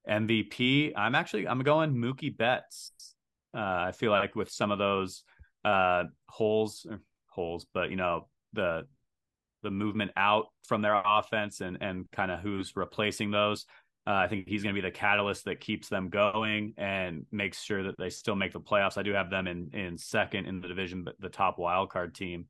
[0.09, 0.93] MVP.
[0.97, 2.93] I'm actually I'm going Mookie Betts.
[3.57, 5.23] Uh, I feel like with some of those
[5.65, 6.87] uh, holes
[7.29, 8.87] holes, but you know the
[9.63, 13.67] the movement out from their offense and and kind of who's replacing those.
[14.07, 17.63] Uh, I think he's going to be the catalyst that keeps them going and makes
[17.63, 18.99] sure that they still make the playoffs.
[18.99, 22.15] I do have them in in second in the division, but the top wild card
[22.15, 22.47] team.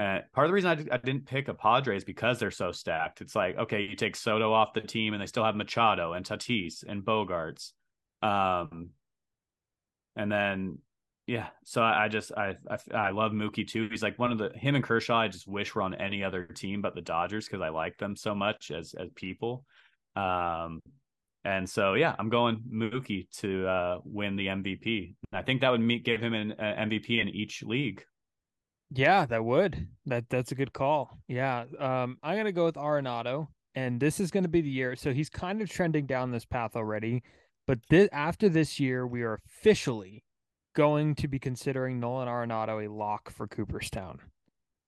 [0.00, 3.20] And part of the reason I, I didn't pick a Padres because they're so stacked.
[3.20, 6.24] It's like okay, you take Soto off the team, and they still have Machado and
[6.24, 7.72] Tatis and Bogaerts.
[8.22, 8.90] um,
[10.16, 10.78] and then
[11.26, 11.48] yeah.
[11.64, 13.88] So I, I just I, I, I love Mookie too.
[13.90, 15.18] He's like one of the him and Kershaw.
[15.18, 18.16] I just wish were on any other team but the Dodgers because I like them
[18.16, 19.66] so much as as people.
[20.16, 20.80] Um,
[21.44, 25.16] and so yeah, I'm going Mookie to uh, win the MVP.
[25.30, 28.02] I think that would meet, give him an, an MVP in each league.
[28.90, 29.88] Yeah, that would.
[30.06, 31.18] That that's a good call.
[31.28, 31.64] Yeah.
[31.78, 34.96] Um, I'm gonna go with Arenado, and this is gonna be the year.
[34.96, 37.22] So he's kind of trending down this path already,
[37.66, 40.24] but this, after this year, we are officially
[40.74, 44.18] going to be considering Nolan Arenado a lock for Cooperstown.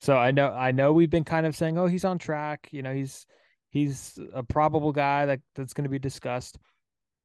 [0.01, 2.69] So I know I know we've been kind of saying, oh, he's on track.
[2.73, 3.25] You know, he's
[3.71, 6.59] he's a probable guy that that's going to be discussed.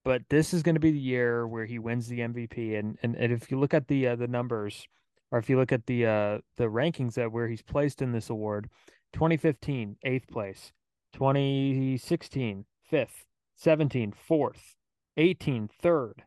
[0.05, 2.77] But this is going to be the year where he wins the MVP.
[2.77, 4.87] And and, and if you look at the uh, the numbers
[5.31, 8.29] or if you look at the uh, the rankings that where he's placed in this
[8.29, 8.69] award,
[9.13, 10.71] 2015 eighth place,
[11.13, 13.25] 2016 fifth,
[13.55, 14.75] 17 fourth,
[15.17, 16.23] 18 third,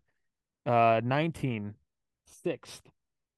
[0.67, 1.75] uh, 19
[2.25, 2.83] sixth,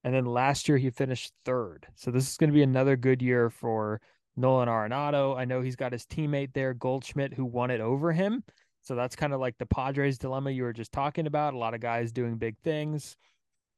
[0.04, 1.86] and then last year he finished third.
[1.94, 4.00] So this is going to be another good year for
[4.36, 5.36] Nolan Arenado.
[5.36, 8.42] I know he's got his teammate there, Goldschmidt, who won it over him.
[8.82, 11.54] So that's kind of like the Padres dilemma you were just talking about.
[11.54, 13.16] A lot of guys doing big things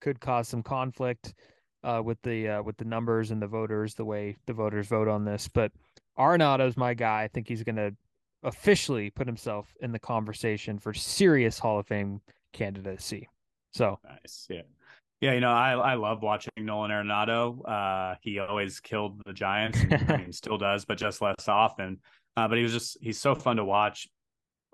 [0.01, 1.35] could cause some conflict
[1.85, 5.09] uh, with the uh, with the numbers and the voters, the way the voters vote
[5.09, 5.49] on this.
[5.49, 5.71] But
[6.19, 7.23] Arenado's my guy.
[7.23, 7.95] I think he's going to
[8.43, 12.21] officially put himself in the conversation for serious Hall of Fame
[12.53, 13.29] candidacy.
[13.73, 14.63] So nice, yeah.
[15.21, 17.67] Yeah, you know, I I love watching Nolan Arenado.
[17.67, 21.99] Uh, he always killed the Giants, and, I mean, still does, but just less often.
[22.37, 24.09] Uh, but he was just he's so fun to watch,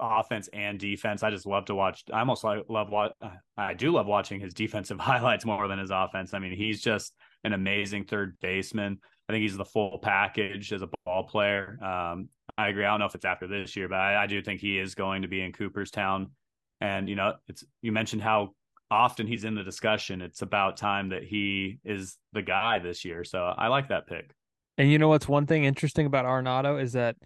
[0.00, 1.22] offense and defense.
[1.22, 2.04] I just love to watch.
[2.12, 3.14] I almost love what
[3.56, 6.34] I do love watching his defensive highlights more than his offense.
[6.34, 8.98] I mean, he's just an amazing third baseman.
[9.28, 11.78] I think he's the full package as a ball player.
[11.82, 12.28] Um,
[12.58, 12.84] I agree.
[12.84, 14.94] I don't know if it's after this year, but I, I do think he is
[14.94, 16.30] going to be in Cooperstown.
[16.80, 18.54] And you know, it's you mentioned how
[18.90, 20.20] often he's in the discussion.
[20.20, 23.22] It's about time that he is the guy this year.
[23.22, 24.32] So I like that pick.
[24.78, 27.16] And you know what's one thing interesting about Arenado is that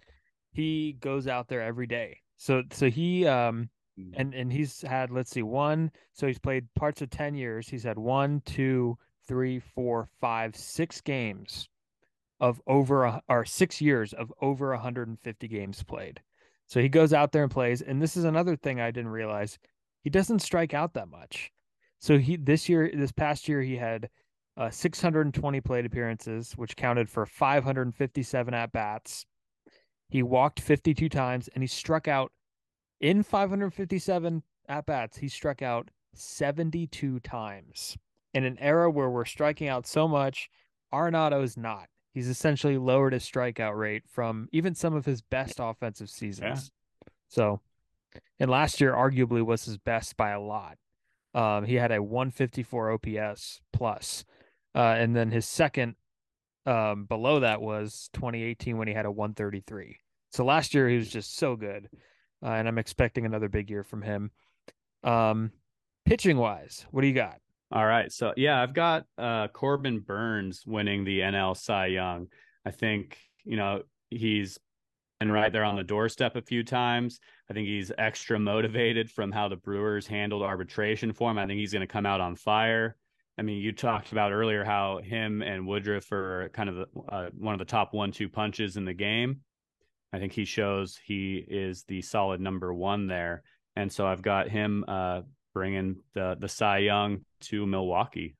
[0.51, 2.19] he goes out there every day.
[2.37, 3.69] So so he um
[3.99, 4.13] mm.
[4.15, 7.67] and and he's had let's see one so he's played parts of 10 years.
[7.67, 11.67] He's had one two three four five six games
[12.39, 16.21] of over a, or six years of over 150 games played.
[16.67, 19.57] So he goes out there and plays and this is another thing i didn't realize.
[20.01, 21.51] He doesn't strike out that much.
[21.99, 24.09] So he this year this past year he had
[24.57, 29.25] uh, 620 plate appearances which counted for 557 at bats
[30.15, 32.31] he walked 52 times and he struck out
[33.01, 35.17] in 557 at bats.
[35.17, 37.97] He struck out 72 times.
[38.33, 40.49] In an era where we're striking out so much,
[40.93, 41.89] Arenado is not.
[42.13, 46.71] He's essentially lowered his strikeout rate from even some of his best offensive seasons.
[46.71, 47.09] Yeah.
[47.27, 47.61] So,
[48.39, 50.77] and last year arguably was his best by a lot.
[51.33, 54.23] Um, he had a 154 OPS plus.
[54.73, 55.95] Uh, and then his second
[56.65, 59.99] um, below that was 2018 when he had a 133.
[60.35, 61.87] So last year he was just so good,
[62.43, 64.31] uh, and I'm expecting another big year from him.
[65.01, 65.51] Um,
[66.03, 67.37] pitching wise, what do you got?
[67.71, 72.27] All right, so yeah, I've got uh, Corbin Burnes winning the NL Cy Young.
[72.65, 74.59] I think you know he's
[75.21, 77.21] been right there on the doorstep a few times.
[77.49, 81.37] I think he's extra motivated from how the Brewers handled arbitration for him.
[81.37, 82.97] I think he's going to come out on fire.
[83.37, 87.53] I mean, you talked about earlier how him and Woodruff are kind of uh, one
[87.53, 89.39] of the top one-two punches in the game.
[90.13, 93.43] I think he shows he is the solid number one there,
[93.75, 95.21] and so I've got him uh,
[95.53, 98.35] bringing the the Cy Young to Milwaukee.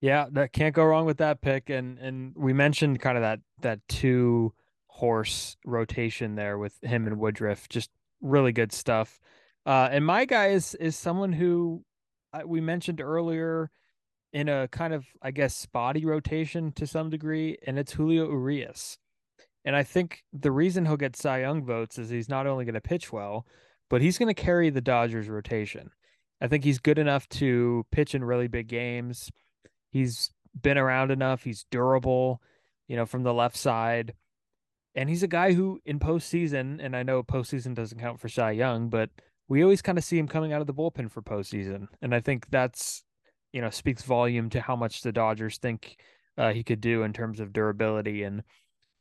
[0.00, 3.40] Yeah, that can't go wrong with that pick, and and we mentioned kind of that
[3.60, 4.54] that two
[4.86, 9.20] horse rotation there with him and Woodruff, just really good stuff.
[9.66, 11.84] Uh, and my guy is is someone who
[12.46, 13.70] we mentioned earlier
[14.32, 18.98] in a kind of, I guess, spotty rotation to some degree, and it's Julio Urias.
[19.64, 22.74] And I think the reason he'll get Cy Young votes is he's not only going
[22.74, 23.46] to pitch well,
[23.88, 25.90] but he's going to carry the Dodgers rotation.
[26.40, 29.30] I think he's good enough to pitch in really big games.
[29.90, 30.30] He's
[30.60, 31.44] been around enough.
[31.44, 32.40] He's durable,
[32.88, 34.14] you know, from the left side.
[34.94, 38.52] And he's a guy who in postseason, and I know postseason doesn't count for Cy
[38.52, 39.10] Young, but
[39.48, 41.88] we always kind of see him coming out of the bullpen for postseason.
[42.00, 43.04] And I think that's
[43.52, 45.96] you know speaks volume to how much the Dodgers think
[46.38, 48.22] uh, he could do in terms of durability.
[48.22, 48.42] And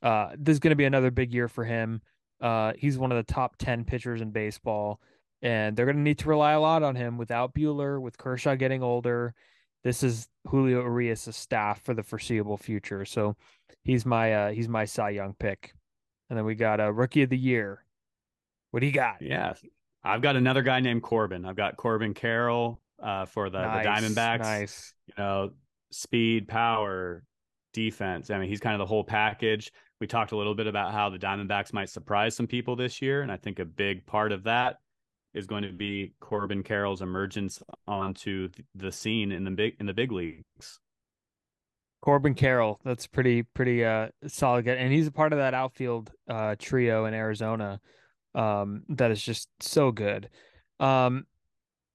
[0.02, 2.02] uh, this is going to be another big year for him.
[2.42, 5.00] Uh, he's one of the top 10 pitchers in baseball,
[5.42, 8.56] and they're going to need to rely a lot on him without Buehler, with Kershaw
[8.56, 9.34] getting older.
[9.84, 13.06] This is Julio Urias' staff for the foreseeable future.
[13.06, 13.36] So
[13.84, 15.74] he's my uh, he's my Cy Young pick.
[16.30, 17.84] And then we got a rookie of the year.
[18.72, 19.22] What do you got?
[19.22, 19.54] Yeah,
[20.04, 21.46] I've got another guy named Corbin.
[21.46, 24.40] I've got Corbin Carroll uh, for the, nice, the Diamondbacks.
[24.40, 24.94] Nice.
[25.08, 25.52] You know,
[25.92, 27.24] speed, power,
[27.74, 28.30] defense.
[28.30, 29.72] I mean, he's kind of the whole package.
[30.00, 33.22] We talked a little bit about how the Diamondbacks might surprise some people this year,
[33.22, 34.78] and I think a big part of that
[35.34, 39.94] is going to be Corbin Carroll's emergence onto the scene in the big in the
[39.94, 40.80] big leagues.
[42.02, 46.56] Corbin Carroll, that's pretty pretty uh solid, and he's a part of that outfield uh
[46.58, 47.82] trio in Arizona
[48.36, 50.30] um, that is just so good.
[50.80, 51.26] Um,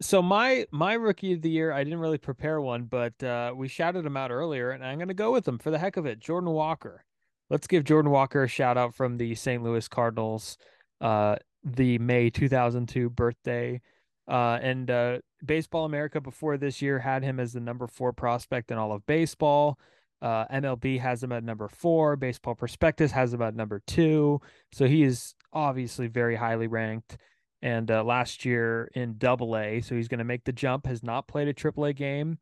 [0.00, 3.68] so my my rookie of the year, I didn't really prepare one, but uh, we
[3.68, 6.06] shouted him out earlier, and I'm going to go with him for the heck of
[6.06, 6.18] it.
[6.18, 7.04] Jordan Walker.
[7.50, 9.62] Let's give Jordan Walker a shout out from the St.
[9.62, 10.56] Louis Cardinals,
[11.00, 13.80] uh, the May 2002 birthday.
[14.26, 18.70] Uh, and uh, Baseball America before this year had him as the number four prospect
[18.70, 19.78] in all of baseball.
[20.22, 22.16] Uh, MLB has him at number four.
[22.16, 24.40] Baseball Prospectus has him at number two.
[24.72, 27.18] So he is obviously very highly ranked.
[27.60, 30.86] And uh, last year in Double A, so he's going to make the jump.
[30.86, 32.38] Has not played a Triple A game.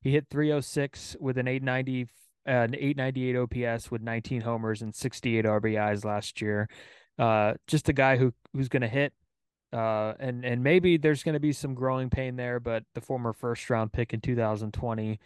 [0.00, 2.06] He hit 306 with an 890, uh,
[2.46, 6.68] an 898 OPS with 19 homers and 68 RBIs last year.
[7.18, 9.12] Uh, just a guy who who's going to hit.
[9.72, 13.32] Uh, and and maybe there's going to be some growing pain there, but the former
[13.32, 15.18] first round pick in 2020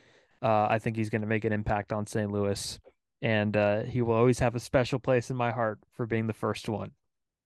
[0.42, 2.30] uh, I think he's going to make an impact on St.
[2.30, 2.78] Louis,
[3.22, 6.32] and uh, he will always have a special place in my heart for being the
[6.32, 6.92] first one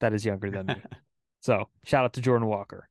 [0.01, 0.74] that is younger than me.
[1.40, 2.89] so shout out to Jordan Walker.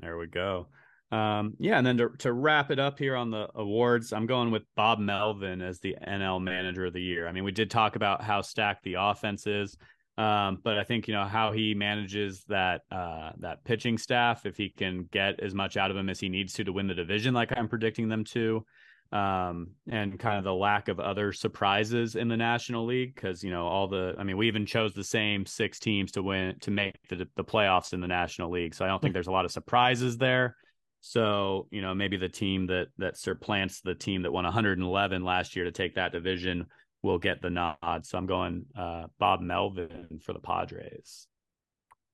[0.00, 0.66] There we go.
[1.12, 4.50] Um, yeah, and then to, to wrap it up here on the awards, I'm going
[4.50, 7.28] with Bob Melvin as the NL Manager of the Year.
[7.28, 9.76] I mean, we did talk about how stacked the offense is.
[10.18, 14.44] Um, but I think you know how he manages that uh, that pitching staff.
[14.44, 16.86] If he can get as much out of him as he needs to to win
[16.86, 18.64] the division, like I'm predicting them to,
[19.10, 23.50] um, and kind of the lack of other surprises in the National League, because you
[23.50, 24.14] know all the.
[24.18, 27.44] I mean, we even chose the same six teams to win to make the the
[27.44, 30.56] playoffs in the National League, so I don't think there's a lot of surprises there.
[31.02, 35.56] So you know maybe the team that that surplants the team that won 111 last
[35.56, 36.66] year to take that division
[37.02, 38.06] will get the nod.
[38.06, 41.26] So I'm going uh, Bob Melvin for the Padres.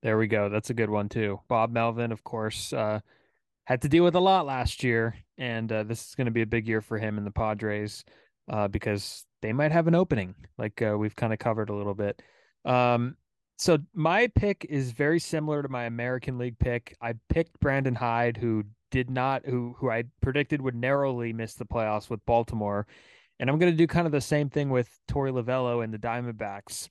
[0.03, 0.49] There we go.
[0.49, 1.41] That's a good one too.
[1.49, 3.01] Bob Melvin, of course, uh,
[3.67, 6.43] had to deal with a lot last year, and uh, this is going to be
[6.43, 8.05] a big year for him and the Padres
[8.51, 11.95] uh, because they might have an opening, like uh, we've kind of covered a little
[11.95, 12.23] bit.
[12.65, 13.17] Um,
[13.59, 16.97] so my pick is very similar to my American League pick.
[17.03, 21.67] I picked Brandon Hyde, who did not, who who I predicted would narrowly miss the
[21.67, 22.87] playoffs with Baltimore
[23.41, 25.99] and I'm going to do kind of the same thing with Torey Lovullo and the
[25.99, 26.89] Diamondbacks.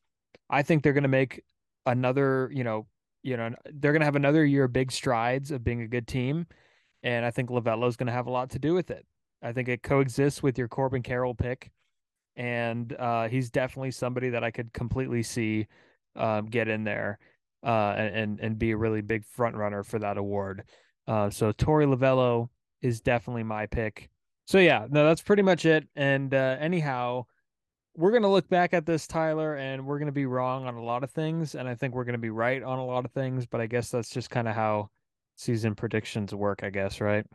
[0.50, 1.44] I think they're going to make
[1.86, 2.88] another, you know,
[3.24, 6.08] you know, they're going to have another year of big strides of being a good
[6.08, 6.46] team,
[7.04, 9.06] and I think Lovullo is going to have a lot to do with it.
[9.42, 11.72] I think it coexists with your Corbin Carroll pick,
[12.38, 15.68] and uh, he's definitely somebody that I could completely see
[16.16, 17.20] um, get in there
[17.64, 20.64] uh, and and be a really big front runner for that award.
[21.08, 22.50] Uh, so Torey Lovullo
[22.82, 24.10] is definitely my pick.
[24.46, 25.88] So yeah, no, that's pretty much it.
[25.96, 27.26] And uh, anyhow,
[27.96, 31.04] we're gonna look back at this, Tylor, and we're gonna be wrong on a lot
[31.04, 33.46] of things, and I think we're gonna be right on a lot of things.
[33.46, 34.90] But I guess that's just kind of how
[35.36, 37.26] season predictions work, I guess, right?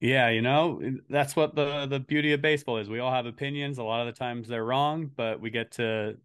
[0.00, 2.88] Yeah, you know, that's what the the beauty of baseball is.
[2.88, 3.78] We all have opinions.
[3.78, 6.16] A lot of the times they're wrong, but we get to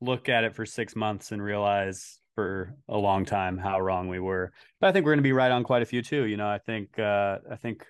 [0.00, 4.20] look at it for six months and realize for a long time how wrong we
[4.20, 4.52] were.
[4.80, 6.26] But I think we're going to be right on quite a few too.
[6.26, 7.84] You know, I think uh, I think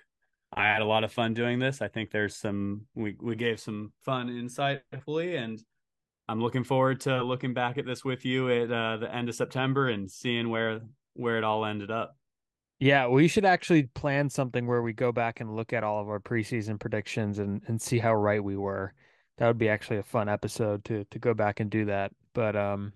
[0.51, 1.81] I had a lot of fun doing this.
[1.81, 5.61] I think there's some we we gave some fun insight, hopefully, and
[6.27, 9.35] I'm looking forward to looking back at this with you at uh, the end of
[9.35, 10.81] September and seeing where
[11.13, 12.17] where it all ended up.
[12.79, 16.09] Yeah, we should actually plan something where we go back and look at all of
[16.09, 18.93] our preseason predictions and and see how right we were.
[19.37, 22.13] That would be actually a fun episode to to go back and do that.
[22.33, 22.93] But um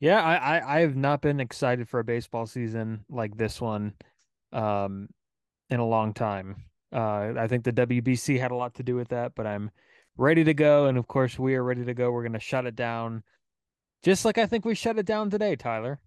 [0.00, 3.94] yeah, I I, I have not been excited for a baseball season like this one.
[4.52, 5.08] Um
[5.70, 6.64] in a long time.
[6.90, 9.70] Uh, I think the WBC had a lot to do with that, but I'm
[10.16, 10.86] ready to go.
[10.86, 12.10] And of course, we are ready to go.
[12.10, 13.22] We're to shut it down
[14.02, 15.98] just like I think we shut it down today, Tylor.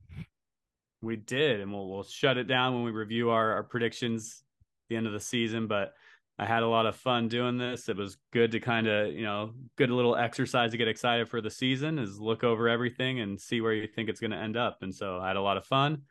[1.02, 4.44] We did, and we'll we'll shut it down when we review our, our predictions
[4.90, 5.68] the end of the season.
[5.68, 5.94] But
[6.42, 7.88] I had a lot of fun doing this.
[7.88, 11.40] It was good to kind of, you know, good little exercise to get excited for
[11.40, 14.58] the season is look over everything and see where you think it's going to end
[14.58, 14.80] up.
[14.82, 16.02] And so I had a lot of fun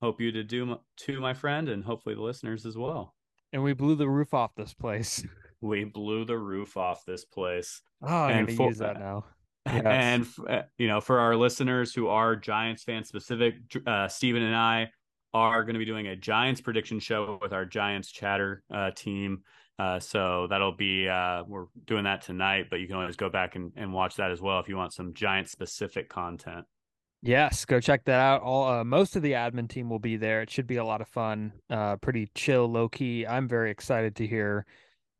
[0.00, 3.14] hope you did do too, my friend, and hopefully the listeners as well.
[3.52, 5.24] And we blew the roof off this place.
[5.60, 7.82] we blew the roof off this place.
[8.02, 9.24] Oh, I'm and gonna for, use that now.
[9.64, 9.84] Yes.
[9.84, 13.54] And uh, you know, for our listeners who are Giants fan specific,
[13.86, 14.90] uh, Steven and I
[15.32, 19.42] are going to be doing a Giants prediction show with our Giants chatter uh, team.
[19.78, 23.56] Uh, so that'll be uh, we're doing that tonight, but you can always go back
[23.56, 26.64] and, and watch that as well if you want some Giant specific content.
[27.24, 28.42] Yes, go check that out.
[28.42, 30.42] All uh, most of the admin team will be there.
[30.42, 31.52] It should be a lot of fun.
[31.70, 33.24] Uh, pretty chill, low key.
[33.24, 34.66] I'm very excited to hear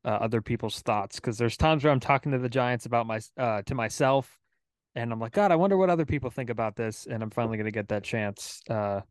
[0.04, 3.20] uh, other people's thoughts because there's times where I'm talking to the Giants about my
[3.38, 4.36] uh, to myself,
[4.96, 7.56] and I'm like, God, I wonder what other people think about this, and I'm finally
[7.56, 8.60] going to get that chance.
[8.68, 9.02] Uh,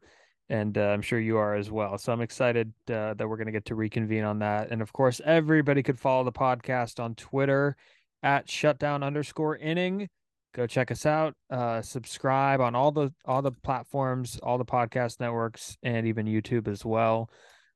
[0.52, 1.98] and uh, I'm sure you are as well.
[1.98, 4.70] So I'm excited uh, that we're going to get to reconvene on that.
[4.70, 7.78] And of course, everybody could follow the podcast on Twitter
[8.22, 10.10] at shutdown underscore inning.
[10.54, 11.36] Go check us out.
[11.50, 16.68] Uh, subscribe on all the all the platforms, all the podcast networks, and even YouTube
[16.68, 17.30] as well.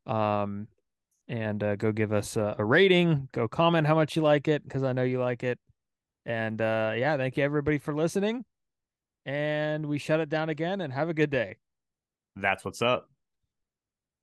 [0.05, 0.67] Um,
[1.29, 3.29] and uh, go give us a, a, rating.
[3.31, 5.59] Go comment how much you like it because I know you like it.
[6.25, 8.43] And uh, yeah, thank you everybody for listening.
[9.25, 10.81] And we shut it down again.
[10.81, 11.55] And have a good day.
[12.35, 13.09] That's what's up.